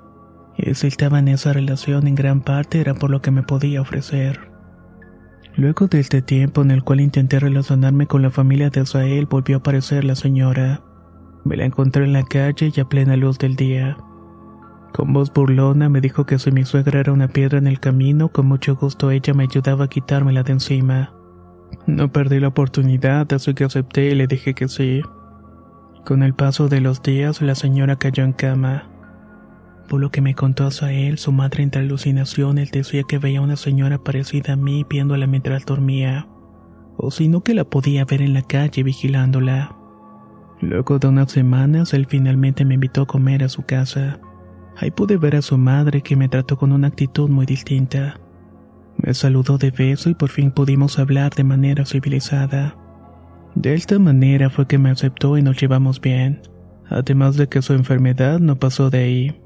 Y 0.58 0.74
si 0.76 0.88
estaba 0.88 1.20
en 1.20 1.30
esa 1.30 1.54
relación 1.54 2.06
en 2.08 2.16
gran 2.16 2.42
parte 2.42 2.80
era 2.80 2.94
por 2.94 3.10
lo 3.10 3.22
que 3.22 3.32
me 3.32 3.44
podía 3.44 3.82
ofrecer. 3.82 4.52
Luego 5.56 5.88
de 5.88 6.00
este 6.00 6.22
tiempo 6.22 6.64
en 6.64 6.72
el 6.72 6.84
cual 6.84 7.00
intenté 7.00 7.40
relacionarme 7.40 8.08
con 8.08 8.22
la 8.22 8.32
familia 8.32 8.70
de 8.70 8.82
Israel, 8.82 9.28
volvió 9.28 9.58
a 9.58 9.60
aparecer 9.60 10.04
la 10.04 10.16
señora. 10.16 10.82
Me 11.46 11.56
la 11.56 11.66
encontré 11.66 12.04
en 12.04 12.14
la 12.14 12.24
calle 12.24 12.72
y 12.76 12.80
a 12.80 12.86
plena 12.86 13.16
luz 13.16 13.38
del 13.38 13.56
día. 13.56 13.98
Con 14.94 15.12
voz 15.12 15.34
burlona 15.34 15.90
me 15.90 16.02
dijo 16.02 16.26
que 16.26 16.38
si 16.38 16.52
mi 16.52 16.66
suegra 16.66 17.00
era 17.00 17.12
una 17.12 17.28
piedra 17.28 17.58
en 17.58 17.66
el 17.66 17.80
camino, 17.80 18.30
con 18.30 18.46
mucho 18.46 18.76
gusto 18.76 19.10
ella 19.10 19.34
me 19.34 19.44
ayudaba 19.44 19.86
a 19.86 19.90
quitármela 19.90 20.44
de 20.44 20.54
encima. 20.54 21.14
No 21.88 22.12
perdí 22.12 22.40
la 22.40 22.50
oportunidad, 22.50 23.34
así 23.34 23.56
que 23.56 23.64
acepté 23.64 24.12
y 24.12 24.16
le 24.16 24.28
dije 24.28 24.54
que 24.54 24.68
sí. 24.68 25.02
Con 26.06 26.22
el 26.22 26.36
paso 26.36 26.70
de 26.70 26.80
los 26.80 27.02
días, 27.02 27.42
la 27.42 27.56
señora 27.56 27.96
cayó 27.96 28.24
en 28.24 28.34
cama. 28.34 28.90
Por 29.90 30.00
lo 30.00 30.12
que 30.12 30.22
me 30.22 30.36
contó 30.36 30.70
a 30.82 30.92
él, 30.92 31.18
su 31.18 31.32
madre 31.32 31.64
entre 31.64 31.82
alucinaciones 31.82 32.72
decía 32.72 33.02
que 33.08 33.18
veía 33.18 33.40
a 33.40 33.44
una 33.44 33.56
señora 33.56 33.98
parecida 33.98 34.54
a 34.54 34.58
mí 34.58 34.86
viéndola 34.88 35.26
mientras 35.26 35.66
dormía, 35.66 36.28
o 36.98 37.10
si 37.10 37.28
no 37.28 37.42
que 37.42 37.56
la 37.56 37.64
podía 37.64 38.06
ver 38.06 38.22
en 38.22 38.34
la 38.34 38.44
calle 38.44 38.84
vigilándola. 38.84 39.76
Luego 40.62 41.00
de 41.00 41.08
unas 41.08 41.32
semanas, 41.32 41.94
él 41.94 42.06
finalmente 42.06 42.64
me 42.64 42.76
invitó 42.76 43.02
a 43.02 43.08
comer 43.08 43.44
a 43.44 43.50
su 43.50 43.64
casa. 43.66 44.20
Ahí 44.78 44.92
pude 44.92 45.18
ver 45.18 45.36
a 45.36 45.42
su 45.42 45.58
madre 45.58 46.02
que 46.02 46.16
me 46.16 46.30
trató 46.30 46.58
con 46.58 46.72
una 46.72 46.88
actitud 46.88 47.30
muy 47.30 47.46
distinta. 47.46 48.20
Me 48.98 49.14
saludó 49.14 49.58
de 49.58 49.72
beso 49.72 50.10
y 50.10 50.16
por 50.16 50.30
fin 50.30 50.52
pudimos 50.52 51.00
hablar 51.00 51.34
de 51.34 51.44
manera 51.44 51.86
civilizada. 51.86 52.78
De 53.56 53.74
esta 53.74 54.00
manera 54.00 54.50
fue 54.50 54.68
que 54.68 54.78
me 54.78 54.90
aceptó 54.90 55.38
y 55.38 55.44
nos 55.44 55.60
llevamos 55.62 56.02
bien, 56.02 56.42
además 56.90 57.38
de 57.38 57.48
que 57.48 57.62
su 57.62 57.74
enfermedad 57.74 58.40
no 58.40 58.58
pasó 58.58 58.90
de 58.90 58.98
ahí. 58.98 59.40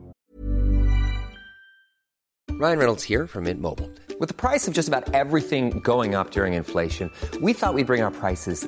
Ryan 2.60 2.80
Reynolds 2.80 3.04
here 3.04 3.28
from 3.28 3.44
Mint 3.44 3.62
Mobile. 3.62 3.90
With 4.20 4.30
the 4.30 4.34
price 4.34 4.68
of 4.68 4.74
just 4.74 4.88
about 4.88 5.14
everything 5.14 5.80
going 5.84 6.16
up 6.16 6.32
during 6.32 6.54
inflation, 6.54 7.12
we 7.40 7.54
thought 7.54 7.76
we'd 7.76 7.86
bring 7.86 8.02
our 8.02 8.12
prices 8.12 8.68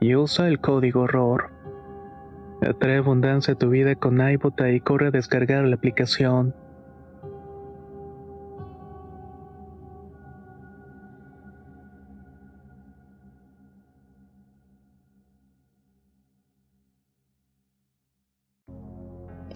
y 0.00 0.14
usa 0.14 0.48
el 0.48 0.60
código 0.60 1.06
ROR. 1.06 1.50
Atrae 2.62 2.98
abundancia 2.98 3.54
a 3.54 3.58
tu 3.58 3.68
vida 3.68 3.94
con 3.94 4.20
iBota 4.20 4.70
y 4.70 4.80
corre 4.80 5.08
a 5.08 5.10
descargar 5.10 5.64
la 5.64 5.76
aplicación. 5.76 6.54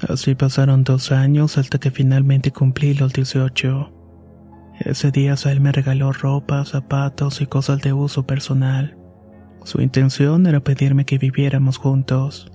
Así 0.09 0.35
pasaron 0.35 0.83
dos 0.83 1.13
años 1.13 1.59
hasta 1.59 1.79
que 1.79 1.91
finalmente 1.91 2.51
cumplí 2.51 2.95
los 2.95 3.13
18. 3.13 3.93
Ese 4.81 5.11
día 5.13 5.37
Sael 5.37 5.61
me 5.61 5.71
regaló 5.71 6.13
ropa, 6.13 6.65
zapatos 6.65 7.41
y 7.41 7.47
cosas 7.47 7.81
de 7.83 7.93
uso 7.93 8.27
personal. 8.27 9.02
Su 9.65 9.81
intención 9.81 10.47
era 10.47 10.61
pedirme 10.61 11.05
que 11.05 11.19
viviéramos 11.19 11.77
juntos. 11.77 12.51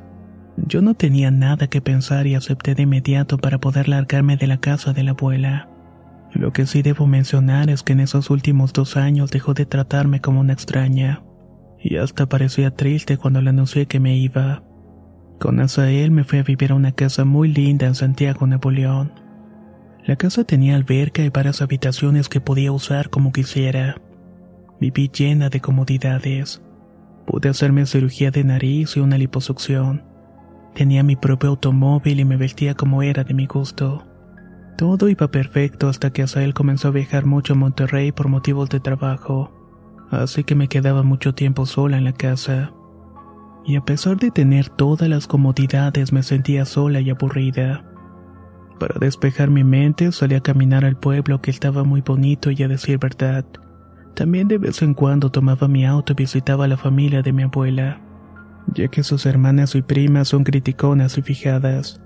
Yo 0.57 0.81
no 0.81 0.95
tenía 0.95 1.31
nada 1.31 1.67
que 1.67 1.81
pensar 1.81 2.27
y 2.27 2.35
acepté 2.35 2.75
de 2.75 2.83
inmediato 2.83 3.37
para 3.37 3.59
poder 3.59 3.87
largarme 3.87 4.37
de 4.37 4.47
la 4.47 4.57
casa 4.57 4.91
de 4.93 5.03
la 5.03 5.11
abuela. 5.11 5.69
Lo 6.33 6.51
que 6.51 6.65
sí 6.65 6.81
debo 6.81 7.07
mencionar 7.07 7.69
es 7.69 7.83
que 7.83 7.93
en 7.93 8.01
esos 8.01 8.29
últimos 8.29 8.73
dos 8.73 8.97
años 8.97 9.31
dejó 9.31 9.53
de 9.53 9.65
tratarme 9.65 10.19
como 10.19 10.41
una 10.41 10.53
extraña, 10.53 11.23
y 11.79 11.97
hasta 11.97 12.27
parecía 12.27 12.71
triste 12.71 13.17
cuando 13.17 13.41
le 13.41 13.51
anuncié 13.51 13.85
que 13.85 13.99
me 13.99 14.17
iba. 14.17 14.63
Con 15.39 15.59
Azael 15.59 16.11
me 16.11 16.23
fui 16.23 16.39
a 16.39 16.43
vivir 16.43 16.71
a 16.71 16.75
una 16.75 16.91
casa 16.91 17.23
muy 17.23 17.47
linda 17.53 17.85
en 17.85 17.95
Santiago, 17.95 18.47
Nuevo 18.47 18.71
León. 18.71 19.13
La 20.05 20.15
casa 20.15 20.43
tenía 20.43 20.75
alberca 20.75 21.21
y 21.21 21.29
varias 21.29 21.61
habitaciones 21.61 22.29
que 22.29 22.41
podía 22.41 22.71
usar 22.71 23.09
como 23.09 23.31
quisiera. 23.31 24.01
Viví 24.79 25.09
llena 25.09 25.49
de 25.49 25.61
comodidades. 25.61 26.61
Pude 27.27 27.49
hacerme 27.49 27.85
cirugía 27.85 28.31
de 28.31 28.45
nariz 28.45 28.95
y 28.95 29.01
una 29.01 29.17
liposucción. 29.17 30.03
Tenía 30.73 31.03
mi 31.03 31.17
propio 31.17 31.49
automóvil 31.49 32.21
y 32.21 32.25
me 32.25 32.37
vestía 32.37 32.73
como 32.73 33.03
era 33.03 33.25
de 33.25 33.33
mi 33.33 33.47
gusto. 33.47 34.05
Todo 34.77 35.09
iba 35.09 35.27
perfecto 35.27 35.89
hasta 35.89 36.11
que 36.11 36.21
Azael 36.21 36.53
comenzó 36.53 36.87
a 36.87 36.91
viajar 36.91 37.25
mucho 37.25 37.53
a 37.53 37.57
Monterrey 37.57 38.13
por 38.13 38.29
motivos 38.29 38.69
de 38.69 38.79
trabajo, 38.79 39.51
así 40.09 40.45
que 40.45 40.55
me 40.55 40.69
quedaba 40.69 41.03
mucho 41.03 41.33
tiempo 41.33 41.65
sola 41.65 41.97
en 41.97 42.05
la 42.05 42.13
casa. 42.13 42.71
Y 43.65 43.75
a 43.75 43.81
pesar 43.81 44.15
de 44.15 44.31
tener 44.31 44.69
todas 44.69 45.09
las 45.09 45.27
comodidades 45.27 46.13
me 46.13 46.23
sentía 46.23 46.63
sola 46.63 47.01
y 47.01 47.09
aburrida. 47.09 47.83
Para 48.79 48.99
despejar 48.99 49.49
mi 49.49 49.65
mente 49.65 50.13
salí 50.13 50.35
a 50.35 50.41
caminar 50.41 50.85
al 50.85 50.95
pueblo 50.95 51.41
que 51.41 51.51
estaba 51.51 51.83
muy 51.83 52.01
bonito 52.01 52.51
y 52.51 52.63
a 52.63 52.69
decir 52.69 52.99
verdad. 52.99 53.45
También 54.17 54.47
de 54.47 54.57
vez 54.57 54.81
en 54.81 54.95
cuando 54.95 55.29
tomaba 55.29 55.67
mi 55.67 55.85
auto 55.85 56.13
y 56.13 56.15
visitaba 56.15 56.65
a 56.65 56.67
la 56.67 56.75
familia 56.75 57.21
de 57.21 57.31
mi 57.31 57.43
abuela, 57.43 58.01
ya 58.73 58.87
que 58.87 59.03
sus 59.03 59.27
hermanas 59.27 59.75
y 59.75 59.83
primas 59.83 60.29
son 60.29 60.43
criticonas 60.43 61.19
y 61.19 61.21
fijadas. 61.21 62.01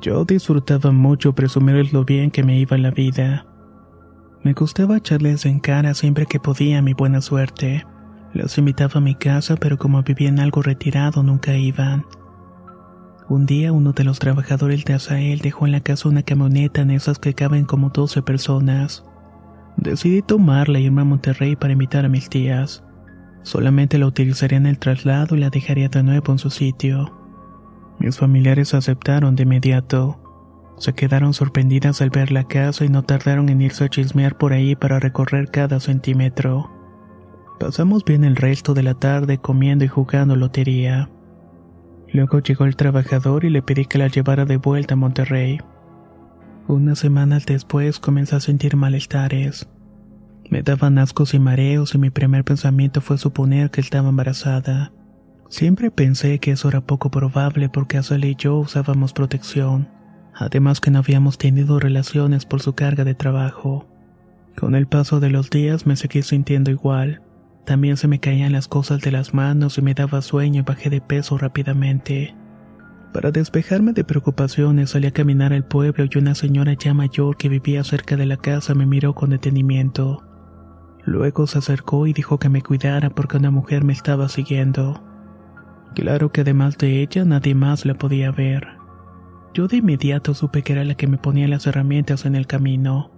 Yo 0.00 0.24
disfrutaba 0.24 0.92
mucho 0.92 1.34
presumir 1.34 1.92
lo 1.92 2.04
bien 2.04 2.30
que 2.30 2.44
me 2.44 2.56
iba 2.60 2.76
en 2.76 2.84
la 2.84 2.92
vida. 2.92 3.46
Me 4.44 4.52
gustaba 4.52 4.98
echarles 4.98 5.44
en 5.44 5.58
cara 5.58 5.94
siempre 5.94 6.26
que 6.26 6.38
podía 6.38 6.82
mi 6.82 6.92
buena 6.92 7.20
suerte. 7.20 7.84
Las 8.32 8.58
invitaba 8.58 8.98
a 8.98 9.00
mi 9.00 9.16
casa, 9.16 9.56
pero 9.56 9.76
como 9.76 10.04
vivían 10.04 10.38
algo 10.38 10.62
retirado 10.62 11.24
nunca 11.24 11.56
iban. 11.56 12.04
Un 13.28 13.44
día 13.44 13.72
uno 13.72 13.90
de 13.90 14.04
los 14.04 14.20
trabajadores 14.20 14.84
de 14.84 14.94
Azael 14.94 15.40
dejó 15.40 15.66
en 15.66 15.72
la 15.72 15.80
casa 15.80 16.08
una 16.08 16.22
camioneta 16.22 16.82
en 16.82 16.92
esas 16.92 17.18
que 17.18 17.34
caben 17.34 17.64
como 17.64 17.90
12 17.90 18.22
personas. 18.22 19.02
Decidí 19.76 20.22
tomarla 20.22 20.78
y 20.78 20.86
irme 20.86 21.02
a 21.02 21.04
Monterrey 21.04 21.56
para 21.56 21.72
invitar 21.72 22.04
a 22.04 22.08
mis 22.08 22.28
tías. 22.28 22.82
Solamente 23.42 23.98
la 23.98 24.06
utilizaría 24.06 24.58
en 24.58 24.66
el 24.66 24.78
traslado 24.78 25.36
y 25.36 25.40
la 25.40 25.50
dejaría 25.50 25.88
de 25.88 26.02
nuevo 26.02 26.32
en 26.32 26.38
su 26.38 26.50
sitio. 26.50 27.12
Mis 27.98 28.18
familiares 28.18 28.74
aceptaron 28.74 29.36
de 29.36 29.44
inmediato. 29.44 30.20
Se 30.78 30.94
quedaron 30.94 31.32
sorprendidas 31.32 32.02
al 32.02 32.10
ver 32.10 32.32
la 32.32 32.44
casa 32.44 32.84
y 32.84 32.88
no 32.88 33.02
tardaron 33.02 33.48
en 33.48 33.62
irse 33.62 33.84
a 33.84 33.88
chismear 33.88 34.36
por 34.36 34.52
ahí 34.52 34.76
para 34.76 34.98
recorrer 34.98 35.50
cada 35.50 35.80
centímetro. 35.80 36.70
Pasamos 37.58 38.04
bien 38.04 38.24
el 38.24 38.36
resto 38.36 38.74
de 38.74 38.82
la 38.82 38.94
tarde 38.94 39.38
comiendo 39.38 39.84
y 39.84 39.88
jugando 39.88 40.36
lotería. 40.36 41.08
Luego 42.12 42.40
llegó 42.40 42.64
el 42.64 42.76
trabajador 42.76 43.44
y 43.44 43.50
le 43.50 43.62
pedí 43.62 43.86
que 43.86 43.98
la 43.98 44.08
llevara 44.08 44.44
de 44.44 44.58
vuelta 44.58 44.94
a 44.94 44.96
Monterrey. 44.96 45.58
Unas 46.68 46.98
semanas 46.98 47.46
después 47.46 48.00
comencé 48.00 48.34
a 48.34 48.40
sentir 48.40 48.74
malestares. 48.74 49.68
Me 50.50 50.62
daban 50.62 50.98
ascos 50.98 51.32
y 51.32 51.38
mareos 51.38 51.94
y 51.94 51.98
mi 51.98 52.10
primer 52.10 52.42
pensamiento 52.42 53.00
fue 53.00 53.18
suponer 53.18 53.70
que 53.70 53.80
estaba 53.80 54.08
embarazada. 54.08 54.92
Siempre 55.48 55.92
pensé 55.92 56.40
que 56.40 56.50
eso 56.50 56.68
era 56.68 56.80
poco 56.80 57.08
probable 57.08 57.68
porque 57.68 57.98
Azal 57.98 58.24
y 58.24 58.34
yo 58.34 58.56
usábamos 58.56 59.12
protección, 59.12 59.88
además 60.34 60.80
que 60.80 60.90
no 60.90 60.98
habíamos 60.98 61.38
tenido 61.38 61.78
relaciones 61.78 62.46
por 62.46 62.60
su 62.60 62.74
carga 62.74 63.04
de 63.04 63.14
trabajo. 63.14 63.86
Con 64.58 64.74
el 64.74 64.88
paso 64.88 65.20
de 65.20 65.30
los 65.30 65.50
días 65.50 65.86
me 65.86 65.94
seguí 65.94 66.22
sintiendo 66.22 66.72
igual. 66.72 67.22
También 67.64 67.96
se 67.96 68.08
me 68.08 68.18
caían 68.18 68.50
las 68.50 68.66
cosas 68.66 69.00
de 69.02 69.12
las 69.12 69.34
manos 69.34 69.78
y 69.78 69.82
me 69.82 69.94
daba 69.94 70.20
sueño 70.20 70.60
y 70.60 70.64
bajé 70.64 70.90
de 70.90 71.00
peso 71.00 71.38
rápidamente. 71.38 72.34
Para 73.12 73.30
despejarme 73.30 73.92
de 73.92 74.04
preocupaciones 74.04 74.90
salí 74.90 75.06
a 75.06 75.12
caminar 75.12 75.52
al 75.52 75.64
pueblo 75.64 76.04
y 76.10 76.18
una 76.18 76.34
señora 76.34 76.74
ya 76.74 76.92
mayor 76.92 77.36
que 77.36 77.48
vivía 77.48 77.82
cerca 77.82 78.16
de 78.16 78.26
la 78.26 78.36
casa 78.36 78.74
me 78.74 78.86
miró 78.86 79.14
con 79.14 79.30
detenimiento. 79.30 80.22
Luego 81.04 81.46
se 81.46 81.58
acercó 81.58 82.06
y 82.06 82.12
dijo 82.12 82.38
que 82.38 82.48
me 82.48 82.62
cuidara 82.62 83.10
porque 83.10 83.36
una 83.36 83.50
mujer 83.50 83.84
me 83.84 83.92
estaba 83.92 84.28
siguiendo. 84.28 85.02
Claro 85.94 86.30
que 86.30 86.42
además 86.42 86.76
de 86.76 87.00
ella 87.00 87.24
nadie 87.24 87.54
más 87.54 87.86
la 87.86 87.94
podía 87.94 88.30
ver. 88.32 88.66
Yo 89.54 89.66
de 89.68 89.78
inmediato 89.78 90.34
supe 90.34 90.62
que 90.62 90.74
era 90.74 90.84
la 90.84 90.96
que 90.96 91.06
me 91.06 91.16
ponía 91.16 91.48
las 91.48 91.66
herramientas 91.66 92.26
en 92.26 92.34
el 92.36 92.46
camino. 92.46 93.10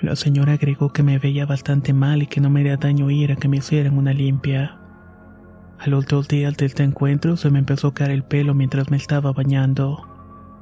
La 0.00 0.16
señora 0.16 0.54
agregó 0.54 0.94
que 0.94 1.02
me 1.02 1.18
veía 1.18 1.44
bastante 1.44 1.92
mal 1.92 2.22
y 2.22 2.26
que 2.26 2.40
no 2.40 2.48
me 2.48 2.60
haría 2.60 2.78
daño 2.78 3.10
ir 3.10 3.32
a 3.32 3.36
que 3.36 3.48
me 3.48 3.58
hicieran 3.58 3.98
una 3.98 4.14
limpia. 4.14 4.79
Al 5.80 5.94
otro 5.94 6.20
día 6.20 6.50
del 6.50 6.72
encuentro 6.76 7.38
se 7.38 7.48
me 7.48 7.58
empezó 7.58 7.88
a 7.88 7.94
caer 7.94 8.10
el 8.10 8.22
pelo 8.22 8.52
mientras 8.52 8.90
me 8.90 8.98
estaba 8.98 9.32
bañando. 9.32 10.06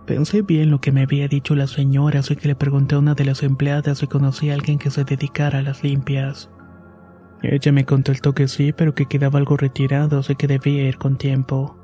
Pensé 0.06 0.42
bien 0.42 0.70
lo 0.70 0.80
que 0.80 0.92
me 0.92 1.02
había 1.02 1.26
dicho 1.26 1.56
la 1.56 1.66
señora, 1.66 2.20
así 2.20 2.36
que 2.36 2.46
le 2.46 2.54
pregunté 2.54 2.94
a 2.94 3.00
una 3.00 3.14
de 3.14 3.24
las 3.24 3.42
empleadas 3.42 3.98
si 3.98 4.06
conocía 4.06 4.52
a 4.52 4.54
alguien 4.54 4.78
que 4.78 4.90
se 4.90 5.02
dedicara 5.02 5.58
a 5.58 5.62
las 5.62 5.82
limpias. 5.82 6.50
Ella 7.42 7.72
me 7.72 7.84
contestó 7.84 8.32
que 8.32 8.46
sí, 8.46 8.72
pero 8.72 8.94
que 8.94 9.06
quedaba 9.06 9.40
algo 9.40 9.56
retirado, 9.56 10.20
así 10.20 10.36
que 10.36 10.46
debía 10.46 10.88
ir 10.88 10.98
con 10.98 11.18
tiempo. 11.18 11.76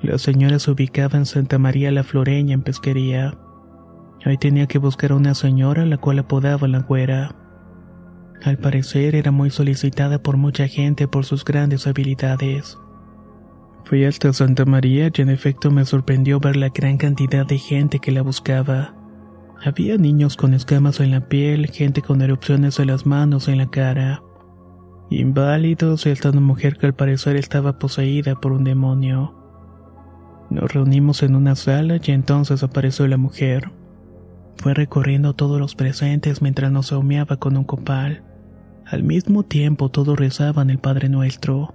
La 0.00 0.16
señora 0.18 0.60
se 0.60 0.70
ubicaba 0.70 1.18
en 1.18 1.26
Santa 1.26 1.58
María 1.58 1.90
la 1.90 2.04
Floreña, 2.04 2.54
en 2.54 2.62
pesquería. 2.62 3.34
Ahí 4.24 4.38
tenía 4.38 4.68
que 4.68 4.78
buscar 4.78 5.10
a 5.10 5.16
una 5.16 5.34
señora 5.34 5.86
la 5.86 5.96
cual 5.96 6.20
apodaba 6.20 6.68
la 6.68 6.78
güera. 6.78 7.34
Al 8.42 8.58
parecer 8.58 9.14
era 9.14 9.30
muy 9.30 9.50
solicitada 9.50 10.22
por 10.22 10.36
mucha 10.36 10.68
gente 10.68 11.08
por 11.08 11.24
sus 11.24 11.44
grandes 11.44 11.86
habilidades. 11.86 12.78
Fui 13.84 14.04
hasta 14.04 14.32
Santa 14.32 14.64
María 14.64 15.10
y 15.14 15.20
en 15.20 15.28
efecto 15.28 15.70
me 15.70 15.84
sorprendió 15.84 16.40
ver 16.40 16.56
la 16.56 16.70
gran 16.70 16.96
cantidad 16.96 17.46
de 17.46 17.58
gente 17.58 17.98
que 17.98 18.12
la 18.12 18.22
buscaba. 18.22 18.94
Había 19.62 19.96
niños 19.96 20.36
con 20.36 20.54
escamas 20.54 21.00
en 21.00 21.10
la 21.10 21.28
piel, 21.28 21.70
gente 21.70 22.02
con 22.02 22.20
erupciones 22.22 22.78
en 22.80 22.88
las 22.88 23.06
manos 23.06 23.48
en 23.48 23.58
la 23.58 23.70
cara. 23.70 24.22
Inválidos 25.10 26.06
y 26.06 26.10
hasta 26.10 26.30
una 26.30 26.40
mujer 26.40 26.76
que 26.76 26.86
al 26.86 26.94
parecer 26.94 27.36
estaba 27.36 27.78
poseída 27.78 28.34
por 28.40 28.52
un 28.52 28.64
demonio. 28.64 29.34
Nos 30.50 30.72
reunimos 30.72 31.22
en 31.22 31.36
una 31.36 31.54
sala 31.54 31.98
y 32.02 32.10
entonces 32.10 32.62
apareció 32.62 33.06
la 33.06 33.16
mujer. 33.16 33.70
Fue 34.56 34.74
recorriendo 34.74 35.34
todos 35.34 35.60
los 35.60 35.74
presentes 35.74 36.40
mientras 36.40 36.72
nos 36.72 36.92
humeaba 36.92 37.36
con 37.36 37.56
un 37.56 37.64
copal. 37.64 38.22
Al 38.86 39.02
mismo 39.02 39.42
tiempo 39.42 39.90
todos 39.90 40.18
rezaban 40.18 40.70
el 40.70 40.78
Padre 40.78 41.08
Nuestro. 41.08 41.74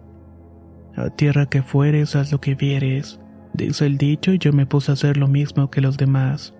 A 0.95 1.09
tierra 1.09 1.47
que 1.47 1.61
fueres, 1.61 2.15
haz 2.15 2.31
lo 2.31 2.41
que 2.41 2.55
vieres, 2.55 3.19
dice 3.53 3.85
el 3.85 3.97
dicho 3.97 4.33
y 4.33 4.37
yo 4.37 4.53
me 4.53 4.65
puse 4.65 4.91
a 4.91 4.93
hacer 4.93 5.17
lo 5.17 5.27
mismo 5.27 5.69
que 5.69 5.81
los 5.81 5.97
demás. 5.97 6.53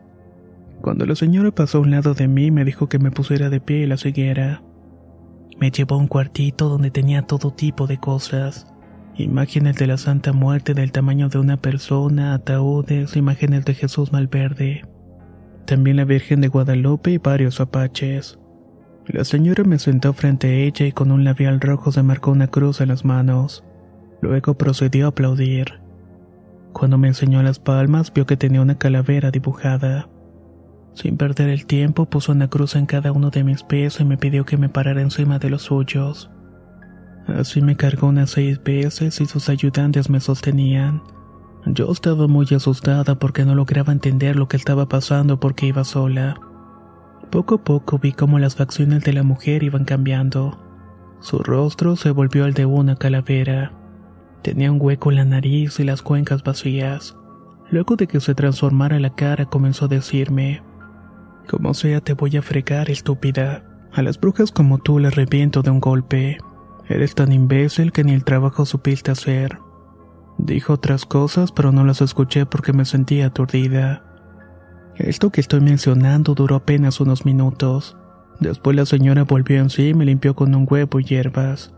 Cuando 0.82 1.06
la 1.06 1.16
señora 1.16 1.52
pasó 1.52 1.80
a 1.80 1.82
un 1.82 1.92
lado 1.92 2.14
de 2.14 2.28
mí 2.28 2.52
me 2.52 2.64
dijo 2.64 2.88
que 2.88 3.00
me 3.00 3.12
pusiera 3.12 3.50
de 3.50 3.60
pie 3.60 3.86
la 3.86 3.98
siguiera. 3.98 4.64
Me 5.60 5.72
llevó 5.72 5.96
a 5.96 6.00
un 6.00 6.08
cuartito 6.08 6.70
donde 6.70 6.90
tenía 6.90 7.24
todo 7.24 7.52
tipo 7.52 7.86
de 7.86 8.00
cosas. 8.00 8.68
Imágenes 9.18 9.76
de 9.76 9.88
la 9.88 9.98
Santa 9.98 10.32
Muerte 10.32 10.74
del 10.74 10.94
tamaño 10.94 11.28
de 11.28 11.40
una 11.40 11.58
persona, 11.58 12.34
ataúdes, 12.34 13.18
imágenes 13.18 13.66
de 13.66 13.74
Jesús 13.74 14.14
Malverde 14.14 14.89
también 15.70 15.98
la 15.98 16.06
Virgen 16.06 16.42
de 16.42 16.48
Guadalupe 16.48 17.12
y 17.12 17.20
varios 17.20 17.62
apaches. 17.62 18.40
La 19.06 19.24
señora 19.24 19.64
me 19.64 19.78
sentó 19.78 20.14
frente 20.14 20.48
a 20.48 20.52
ella 20.52 20.88
y 20.88 20.92
con 20.92 21.12
un 21.12 21.24
labial 21.24 21.62
rojo 21.62 21.92
se 21.92 22.02
marcó 22.02 22.32
una 22.32 22.48
cruz 22.48 22.82
en 22.82 22.88
las 22.88 23.06
manos. 23.06 23.64
Luego 24.20 24.58
procedió 24.58 25.06
a 25.06 25.10
aplaudir. 25.10 25.80
Cuando 26.74 26.98
me 26.98 27.08
enseñó 27.08 27.44
las 27.44 27.60
palmas 27.60 28.12
vio 28.12 28.26
que 28.26 28.36
tenía 28.36 28.64
una 28.64 28.80
calavera 28.80 29.30
dibujada. 29.30 30.10
Sin 30.96 31.18
perder 31.18 31.50
el 31.50 31.68
tiempo 31.68 32.08
puso 32.10 32.32
una 32.32 32.50
cruz 32.50 32.76
en 32.76 32.88
cada 32.88 33.12
uno 33.12 33.30
de 33.30 33.44
mis 33.44 33.62
pies 33.62 34.00
y 34.00 34.06
me 34.06 34.18
pidió 34.18 34.46
que 34.46 34.58
me 34.58 34.70
parara 34.70 35.04
encima 35.04 35.38
de 35.38 35.52
los 35.52 35.62
suyos. 35.62 36.32
Así 37.28 37.62
me 37.62 37.76
cargó 37.76 38.08
unas 38.08 38.32
seis 38.32 38.60
veces 38.64 39.22
y 39.22 39.28
sus 39.28 39.50
ayudantes 39.50 40.10
me 40.10 40.20
sostenían. 40.20 41.04
Yo 41.66 41.92
estaba 41.92 42.28
muy 42.28 42.48
asustada 42.56 43.16
porque 43.20 43.44
no 43.46 43.54
lograba 43.54 43.92
entender 43.92 44.36
lo 44.36 44.48
que 44.48 44.58
estaba 44.58 44.88
pasando 44.88 45.40
porque 45.40 45.68
iba 45.68 45.84
sola. 45.84 46.40
Poco 47.30 47.56
a 47.56 47.64
poco 47.64 48.00
vi 48.00 48.14
cómo 48.14 48.40
las 48.40 48.56
facciones 48.56 49.04
de 49.04 49.14
la 49.14 49.24
mujer 49.24 49.64
iban 49.64 49.86
cambiando. 49.86 50.58
Su 51.20 51.40
rostro 51.40 51.96
se 51.96 52.12
volvió 52.12 52.46
al 52.46 52.54
de 52.54 52.66
una 52.66 52.96
calavera. 52.96 53.74
Tenía 54.42 54.72
un 54.72 54.82
hueco 54.82 55.12
en 55.12 55.18
la 55.18 55.26
nariz 55.26 55.80
y 55.80 55.84
las 55.84 56.02
cuencas 56.02 56.44
vacías. 56.44 57.16
Luego 57.70 57.98
de 57.98 58.08
que 58.08 58.20
se 58.20 58.34
transformara 58.34 59.00
la 59.00 59.14
cara 59.14 59.46
comenzó 59.46 59.86
a 59.86 59.90
decirme, 59.90 60.64
Como 61.48 61.74
sea 61.74 62.00
te 62.02 62.14
voy 62.14 62.38
a 62.38 62.42
fregar, 62.42 62.90
estúpida. 62.90 63.64
A 63.92 64.02
las 64.02 64.20
brujas 64.20 64.52
como 64.52 64.78
tú 64.78 64.98
las 64.98 65.16
reviento 65.16 65.62
de 65.62 65.72
un 65.72 65.80
golpe. 65.80 66.38
Eres 66.88 67.16
tan 67.16 67.32
imbécil 67.32 67.92
que 67.92 68.04
ni 68.04 68.14
el 68.14 68.24
trabajo 68.24 68.66
supiste 68.66 69.12
hacer. 69.12 69.60
Dijo 70.40 70.74
otras 70.74 71.06
cosas, 71.06 71.52
pero 71.52 71.74
no 71.74 71.84
las 71.84 72.02
escuché 72.02 72.46
porque 72.46 72.72
me 72.72 72.86
sentía 72.86 73.28
aturdida. 73.28 74.04
Esto 74.96 75.32
que 75.32 75.42
estoy 75.42 75.60
mencionando 75.60 76.34
duró 76.34 76.56
apenas 76.56 77.02
unos 77.02 77.26
minutos. 77.26 77.98
Después 78.40 78.76
la 78.76 78.86
señora 78.86 79.26
volvió 79.26 79.60
en 79.60 79.70
sí 79.70 79.90
y 79.90 79.94
me 79.94 80.06
limpió 80.06 80.36
con 80.36 80.56
un 80.56 80.66
huevo 80.68 81.00
y 81.02 81.04
hierbas. 81.04 81.74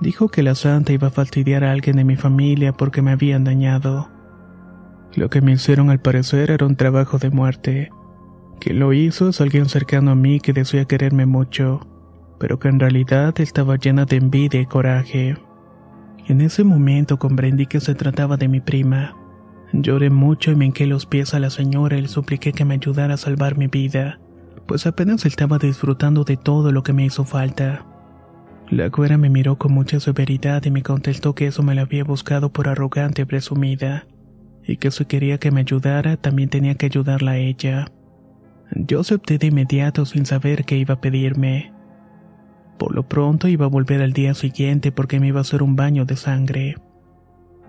Dijo 0.00 0.28
que 0.28 0.44
la 0.44 0.54
santa 0.54 0.92
iba 0.92 1.08
a 1.08 1.10
fastidiar 1.10 1.64
a 1.64 1.72
alguien 1.72 1.96
de 1.96 2.04
mi 2.04 2.16
familia 2.16 2.72
porque 2.72 3.02
me 3.02 3.10
habían 3.10 3.42
dañado. 3.42 4.08
Lo 5.16 5.28
que 5.28 5.40
me 5.40 5.52
hicieron 5.52 5.90
al 5.90 6.00
parecer 6.00 6.52
era 6.52 6.66
un 6.66 6.76
trabajo 6.76 7.18
de 7.18 7.30
muerte. 7.30 7.90
Quien 8.60 8.78
lo 8.78 8.92
hizo 8.92 9.30
es 9.30 9.40
alguien 9.40 9.68
cercano 9.68 10.12
a 10.12 10.14
mí 10.14 10.38
que 10.38 10.52
decía 10.52 10.84
quererme 10.84 11.26
mucho, 11.26 11.80
pero 12.38 12.60
que 12.60 12.68
en 12.68 12.78
realidad 12.78 13.34
estaba 13.40 13.76
llena 13.76 14.04
de 14.04 14.16
envidia 14.16 14.60
y 14.60 14.66
coraje. 14.66 15.36
En 16.26 16.40
ese 16.40 16.64
momento 16.64 17.18
comprendí 17.18 17.66
que 17.66 17.80
se 17.80 17.94
trataba 17.94 18.36
de 18.36 18.48
mi 18.48 18.60
prima. 18.60 19.16
Lloré 19.72 20.10
mucho 20.10 20.50
y 20.50 20.56
me 20.56 20.66
hinqué 20.66 20.86
los 20.86 21.06
pies 21.06 21.34
a 21.34 21.38
la 21.38 21.50
señora 21.50 21.96
y 21.96 22.02
le 22.02 22.08
supliqué 22.08 22.52
que 22.52 22.64
me 22.64 22.74
ayudara 22.74 23.14
a 23.14 23.18
salvar 23.18 23.56
mi 23.56 23.68
vida, 23.68 24.20
pues 24.66 24.86
apenas 24.86 25.26
estaba 25.26 25.58
disfrutando 25.58 26.24
de 26.24 26.36
todo 26.36 26.72
lo 26.72 26.82
que 26.82 26.92
me 26.92 27.04
hizo 27.04 27.24
falta. 27.24 27.86
La 28.68 28.88
güera 28.88 29.18
me 29.18 29.30
miró 29.30 29.58
con 29.58 29.72
mucha 29.72 29.98
severidad 29.98 30.64
y 30.64 30.70
me 30.70 30.82
contestó 30.82 31.34
que 31.34 31.46
eso 31.46 31.62
me 31.62 31.74
lo 31.74 31.82
había 31.82 32.04
buscado 32.04 32.52
por 32.52 32.68
arrogante 32.68 33.22
y 33.22 33.24
presumida, 33.24 34.06
y 34.64 34.76
que 34.76 34.90
si 34.90 35.04
quería 35.06 35.38
que 35.38 35.50
me 35.50 35.60
ayudara 35.60 36.16
también 36.16 36.48
tenía 36.48 36.76
que 36.76 36.86
ayudarla 36.86 37.32
a 37.32 37.38
ella. 37.38 37.86
Yo 38.74 39.00
acepté 39.00 39.38
de 39.38 39.48
inmediato 39.48 40.06
sin 40.06 40.26
saber 40.26 40.64
qué 40.64 40.76
iba 40.76 40.94
a 40.94 41.00
pedirme. 41.00 41.72
Por 42.80 42.94
lo 42.94 43.02
pronto 43.02 43.46
iba 43.46 43.66
a 43.66 43.68
volver 43.68 44.00
al 44.00 44.14
día 44.14 44.32
siguiente 44.32 44.90
porque 44.90 45.20
me 45.20 45.26
iba 45.28 45.38
a 45.38 45.42
hacer 45.42 45.62
un 45.62 45.76
baño 45.76 46.06
de 46.06 46.16
sangre. 46.16 46.76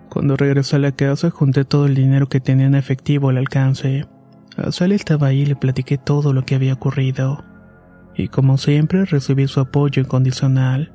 Cuando 0.08 0.38
regresé 0.38 0.76
a 0.76 0.78
la 0.78 0.92
casa 0.92 1.30
junté 1.30 1.66
todo 1.66 1.84
el 1.84 1.94
dinero 1.94 2.30
que 2.30 2.40
tenía 2.40 2.64
en 2.64 2.74
efectivo 2.74 3.28
al 3.28 3.36
alcance. 3.36 4.06
Sally 4.70 4.94
estaba 4.94 5.26
ahí 5.26 5.42
y 5.42 5.46
le 5.46 5.54
platiqué 5.54 5.98
todo 5.98 6.32
lo 6.32 6.46
que 6.46 6.54
había 6.54 6.72
ocurrido. 6.72 7.44
Y 8.16 8.28
como 8.28 8.56
siempre 8.56 9.04
recibí 9.04 9.46
su 9.48 9.60
apoyo 9.60 10.00
incondicional. 10.00 10.94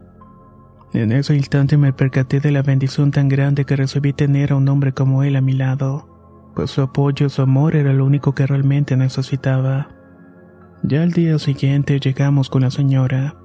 En 0.93 1.12
ese 1.12 1.36
instante 1.36 1.77
me 1.77 1.93
percaté 1.93 2.39
de 2.39 2.49
la 2.49 2.63
bendición 2.63 3.12
tan 3.12 3.30
grande 3.30 3.65
que 3.65 3.75
recibí 3.75 4.13
tener 4.13 4.51
a 4.51 4.56
un 4.56 4.67
hombre 4.67 4.93
como 4.93 5.21
él 5.21 5.36
a 5.36 5.41
mi 5.41 5.53
lado. 5.53 6.10
pues 6.56 6.71
su 6.71 6.82
apoyo 6.82 7.27
y 7.27 7.30
su 7.30 7.43
amor 7.43 7.75
era 7.75 7.93
lo 7.93 8.03
único 8.03 8.34
que 8.34 8.47
realmente 8.47 8.97
necesitaba. 8.97 9.89
Ya 10.82 11.03
al 11.03 11.12
día 11.12 11.38
siguiente 11.38 11.99
llegamos 11.99 12.49
con 12.49 12.63
la 12.63 12.71
señora. 12.71 13.36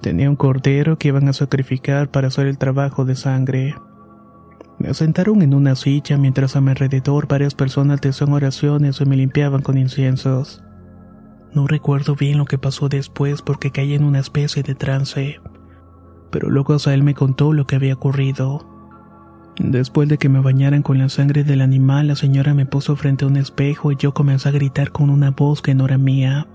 Tenía 0.00 0.30
un 0.30 0.36
cordero 0.36 0.96
que 0.96 1.08
iban 1.08 1.28
a 1.28 1.32
sacrificar 1.32 2.10
para 2.10 2.28
hacer 2.28 2.46
el 2.46 2.58
trabajo 2.58 3.04
de 3.04 3.16
sangre. 3.16 3.74
Me 4.78 4.94
sentaron 4.94 5.42
en 5.42 5.54
una 5.54 5.74
silla 5.74 6.16
mientras 6.16 6.54
a 6.54 6.60
mi 6.60 6.70
alrededor 6.70 7.26
varias 7.26 7.54
personas 7.54 8.00
decían 8.00 8.32
oraciones 8.32 9.00
y 9.00 9.04
me 9.06 9.16
limpiaban 9.16 9.62
con 9.62 9.76
inciensos. 9.76 10.62
No 11.52 11.66
recuerdo 11.66 12.14
bien 12.14 12.38
lo 12.38 12.44
que 12.44 12.58
pasó 12.58 12.88
después 12.88 13.42
porque 13.42 13.72
caí 13.72 13.94
en 13.94 14.04
una 14.04 14.20
especie 14.20 14.62
de 14.62 14.76
trance, 14.76 15.40
pero 16.30 16.48
luego 16.48 16.76
él 16.86 17.02
me 17.02 17.14
contó 17.14 17.52
lo 17.52 17.66
que 17.66 17.74
había 17.74 17.94
ocurrido. 17.94 18.66
Después 19.58 20.08
de 20.08 20.18
que 20.18 20.28
me 20.28 20.38
bañaran 20.38 20.82
con 20.82 20.98
la 20.98 21.08
sangre 21.08 21.42
del 21.42 21.60
animal, 21.60 22.06
la 22.06 22.14
señora 22.14 22.54
me 22.54 22.66
puso 22.66 22.94
frente 22.94 23.24
a 23.24 23.28
un 23.28 23.36
espejo 23.36 23.90
y 23.90 23.96
yo 23.96 24.14
comencé 24.14 24.48
a 24.48 24.52
gritar 24.52 24.92
con 24.92 25.10
una 25.10 25.32
voz 25.32 25.62
que 25.62 25.74
no 25.74 25.86
era 25.86 25.98
mía. 25.98 26.46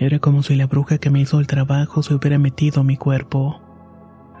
Era 0.00 0.18
como 0.18 0.42
si 0.42 0.56
la 0.56 0.66
bruja 0.66 0.96
que 0.96 1.10
me 1.10 1.20
hizo 1.20 1.38
el 1.40 1.46
trabajo 1.46 2.02
se 2.02 2.14
hubiera 2.14 2.38
metido 2.38 2.80
en 2.80 2.86
mi 2.86 2.96
cuerpo. 2.96 3.60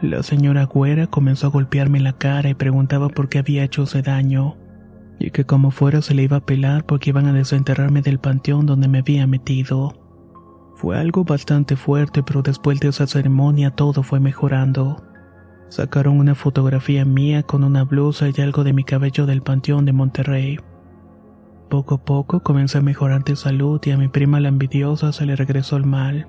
La 0.00 0.22
señora 0.22 0.64
Güera 0.64 1.06
comenzó 1.06 1.48
a 1.48 1.50
golpearme 1.50 2.00
la 2.00 2.14
cara 2.14 2.48
y 2.48 2.54
preguntaba 2.54 3.10
por 3.10 3.28
qué 3.28 3.40
había 3.40 3.62
hecho 3.62 3.82
ese 3.82 4.00
daño, 4.00 4.56
y 5.18 5.32
que 5.32 5.44
como 5.44 5.70
fuera 5.70 6.00
se 6.00 6.14
le 6.14 6.22
iba 6.22 6.38
a 6.38 6.46
pelar 6.46 6.86
porque 6.86 7.10
iban 7.10 7.26
a 7.26 7.34
desenterrarme 7.34 8.00
del 8.00 8.18
panteón 8.18 8.64
donde 8.64 8.88
me 8.88 9.00
había 9.00 9.26
metido. 9.26 9.92
Fue 10.76 10.98
algo 10.98 11.24
bastante 11.24 11.76
fuerte, 11.76 12.22
pero 12.22 12.40
después 12.40 12.80
de 12.80 12.88
esa 12.88 13.06
ceremonia 13.06 13.70
todo 13.72 14.02
fue 14.02 14.18
mejorando. 14.18 15.04
Sacaron 15.68 16.18
una 16.18 16.34
fotografía 16.34 17.04
mía 17.04 17.42
con 17.42 17.64
una 17.64 17.84
blusa 17.84 18.30
y 18.34 18.40
algo 18.40 18.64
de 18.64 18.72
mi 18.72 18.84
cabello 18.84 19.26
del 19.26 19.42
panteón 19.42 19.84
de 19.84 19.92
Monterrey. 19.92 20.58
Poco 21.70 21.94
a 21.94 22.04
poco 22.04 22.42
comencé 22.42 22.78
a 22.78 22.82
mejorar 22.82 23.22
de 23.22 23.36
salud 23.36 23.80
y 23.84 23.92
a 23.92 23.96
mi 23.96 24.08
prima 24.08 24.40
la 24.40 24.48
envidiosa 24.48 25.12
se 25.12 25.24
le 25.24 25.36
regresó 25.36 25.76
el 25.76 25.84
mal. 25.84 26.26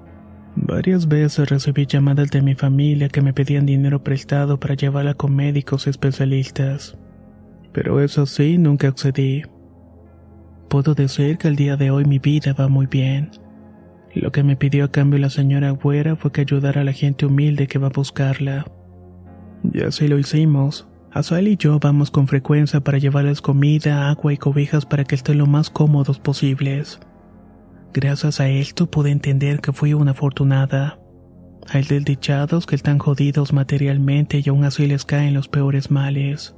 Varias 0.56 1.08
veces 1.08 1.50
recibí 1.50 1.88
llamadas 1.88 2.30
de 2.30 2.44
mi 2.44 2.54
familia 2.54 3.10
que 3.10 3.24
me 3.24 3.34
pedían 3.34 3.66
dinero 3.66 4.04
prestado 4.04 4.60
para 4.60 4.76
llevarla 4.76 5.16
con 5.16 5.36
médicos 5.36 5.88
especialistas. 5.88 6.96
Pero 7.74 8.02
eso 8.02 8.28
sí, 8.28 8.60
nunca 8.60 8.90
accedí. 8.90 9.42
Puedo 10.70 10.94
decir 10.94 11.40
que 11.40 11.48
el 11.48 11.56
día 11.56 11.76
de 11.76 11.90
hoy 11.90 12.06
mi 12.06 12.20
vida 12.20 12.54
va 12.54 12.68
muy 12.68 12.86
bien. 12.86 13.32
Lo 14.14 14.32
que 14.32 14.44
me 14.44 14.56
pidió 14.56 14.86
a 14.86 14.92
cambio 14.92 15.18
la 15.18 15.32
señora 15.32 15.72
Güera 15.72 16.16
fue 16.16 16.32
que 16.32 16.42
ayudara 16.42 16.82
a 16.82 16.84
la 16.84 16.94
gente 16.94 17.26
humilde 17.26 17.66
que 17.66 17.80
va 17.80 17.88
a 17.88 17.92
buscarla. 17.96 18.66
Y 19.74 19.82
así 19.82 20.08
lo 20.08 20.20
hicimos. 20.20 20.88
Azuel 21.14 21.50
y 21.50 21.58
yo 21.58 21.78
vamos 21.78 22.10
con 22.10 22.28
frecuencia 22.28 22.80
para 22.80 22.98
llevarles 22.98 23.42
comida, 23.42 24.10
agua 24.10 24.32
y 24.32 24.38
cobijas 24.38 24.86
para 24.86 25.04
que 25.04 25.16
estén 25.16 25.40
lo 25.40 25.46
más 25.46 25.70
cómodos 25.70 26.20
posibles. 26.20 27.02
Gracias 27.94 28.40
a 28.40 28.48
esto 28.48 28.90
pude 28.90 29.12
entender 29.12 29.60
que 29.60 29.74
fui 29.74 29.94
una 29.94 30.12
afortunada. 30.12 31.00
Hay 31.68 31.84
desdichados 31.84 32.66
que 32.66 32.76
están 32.76 32.98
jodidos 32.98 33.52
materialmente 33.52 34.42
y 34.44 34.50
aún 34.50 34.64
así 34.64 34.88
les 34.88 35.04
caen 35.04 35.34
los 35.34 35.50
peores 35.50 35.92
males. 35.92 36.56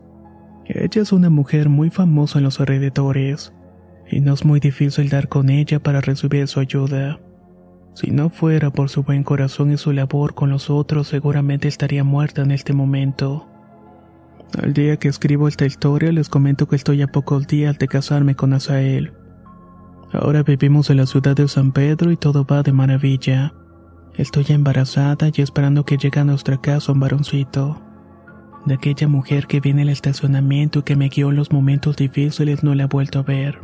Ella 0.66 1.02
es 1.02 1.12
una 1.12 1.32
mujer 1.32 1.68
muy 1.68 1.90
famosa 1.90 2.38
en 2.38 2.46
los 2.46 2.60
alrededores, 2.60 3.54
y 4.10 4.22
no 4.22 4.34
es 4.34 4.46
muy 4.46 4.60
difícil 4.60 5.10
dar 5.10 5.30
con 5.30 5.50
ella 5.50 5.82
para 5.82 6.00
recibir 6.00 6.48
su 6.48 6.60
ayuda. 6.60 7.20
Si 7.96 8.12
no 8.12 8.30
fuera 8.30 8.70
por 8.70 8.90
su 8.90 9.02
buen 9.02 9.24
corazón 9.24 9.72
y 9.72 9.78
su 9.78 9.92
labor 9.92 10.36
con 10.36 10.52
los 10.52 10.70
otros, 10.70 11.08
seguramente 11.08 11.68
estaría 11.68 12.04
muerta 12.04 12.44
en 12.44 12.52
este 12.52 12.74
momento. 12.74 13.48
Al 14.62 14.74
día 14.74 14.98
que 14.98 15.08
escribo 15.08 15.48
esta 15.48 15.66
historia 15.66 16.12
les 16.12 16.30
comento 16.30 16.68
que 16.68 16.76
estoy 16.76 17.02
a 17.02 17.08
pocos 17.08 17.48
días 17.48 17.80
de 17.80 17.88
casarme 17.88 18.36
con 18.36 18.54
Asael. 18.54 19.14
Ahora 20.12 20.44
vivimos 20.44 20.92
en 20.92 20.98
la 20.98 21.08
ciudad 21.08 21.36
de 21.36 21.48
San 21.48 21.72
Pedro 21.72 22.12
y 22.12 22.18
todo 22.18 22.46
va 22.46 22.62
de 22.62 22.72
maravilla. 22.72 23.56
Estoy 24.16 24.46
embarazada 24.50 25.32
y 25.34 25.42
esperando 25.42 25.86
que 25.86 25.98
llegue 25.98 26.20
a 26.20 26.24
nuestra 26.24 26.62
casa 26.62 26.92
un 26.92 27.00
varoncito. 27.00 27.82
De 28.66 28.76
aquella 28.76 29.08
mujer 29.08 29.48
que 29.48 29.60
viene 29.60 29.82
al 29.82 29.90
estacionamiento 29.90 30.80
y 30.80 30.84
que 30.84 30.96
me 30.96 31.10
guió 31.10 31.32
en 31.32 31.36
los 31.36 31.52
momentos 31.52 31.96
difíciles 31.96 32.64
no 32.64 32.76
la 32.76 32.84
he 32.84 32.88
vuelto 32.88 33.20
a 33.20 33.24
ver. 33.24 33.60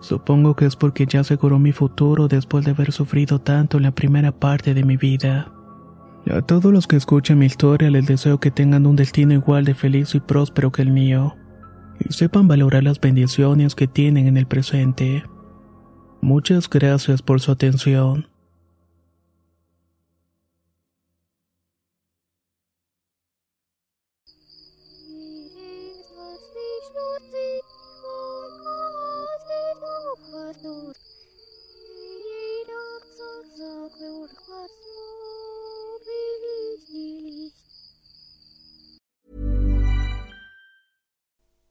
Supongo 0.00 0.54
que 0.54 0.66
es 0.66 0.76
porque 0.76 1.06
ya 1.06 1.20
aseguró 1.20 1.58
mi 1.58 1.72
futuro 1.72 2.28
después 2.28 2.66
de 2.66 2.72
haber 2.72 2.92
sufrido 2.92 3.40
tanto 3.40 3.78
en 3.78 3.84
la 3.84 3.92
primera 3.92 4.32
parte 4.32 4.74
de 4.74 4.84
mi 4.84 4.98
vida. 4.98 5.53
A 6.30 6.40
todos 6.40 6.72
los 6.72 6.86
que 6.86 6.96
escuchan 6.96 7.38
mi 7.38 7.46
historia 7.46 7.90
les 7.90 8.06
deseo 8.06 8.40
que 8.40 8.50
tengan 8.50 8.86
un 8.86 8.96
destino 8.96 9.34
igual 9.34 9.64
de 9.64 9.74
feliz 9.74 10.14
y 10.14 10.20
próspero 10.20 10.72
que 10.72 10.82
el 10.82 10.90
mío, 10.90 11.36
y 12.00 12.12
sepan 12.12 12.48
valorar 12.48 12.82
las 12.82 13.00
bendiciones 13.00 13.74
que 13.74 13.86
tienen 13.86 14.26
en 14.26 14.36
el 14.36 14.46
presente. 14.46 15.24
Muchas 16.22 16.68
gracias 16.70 17.20
por 17.20 17.40
su 17.40 17.52
atención. 17.52 18.28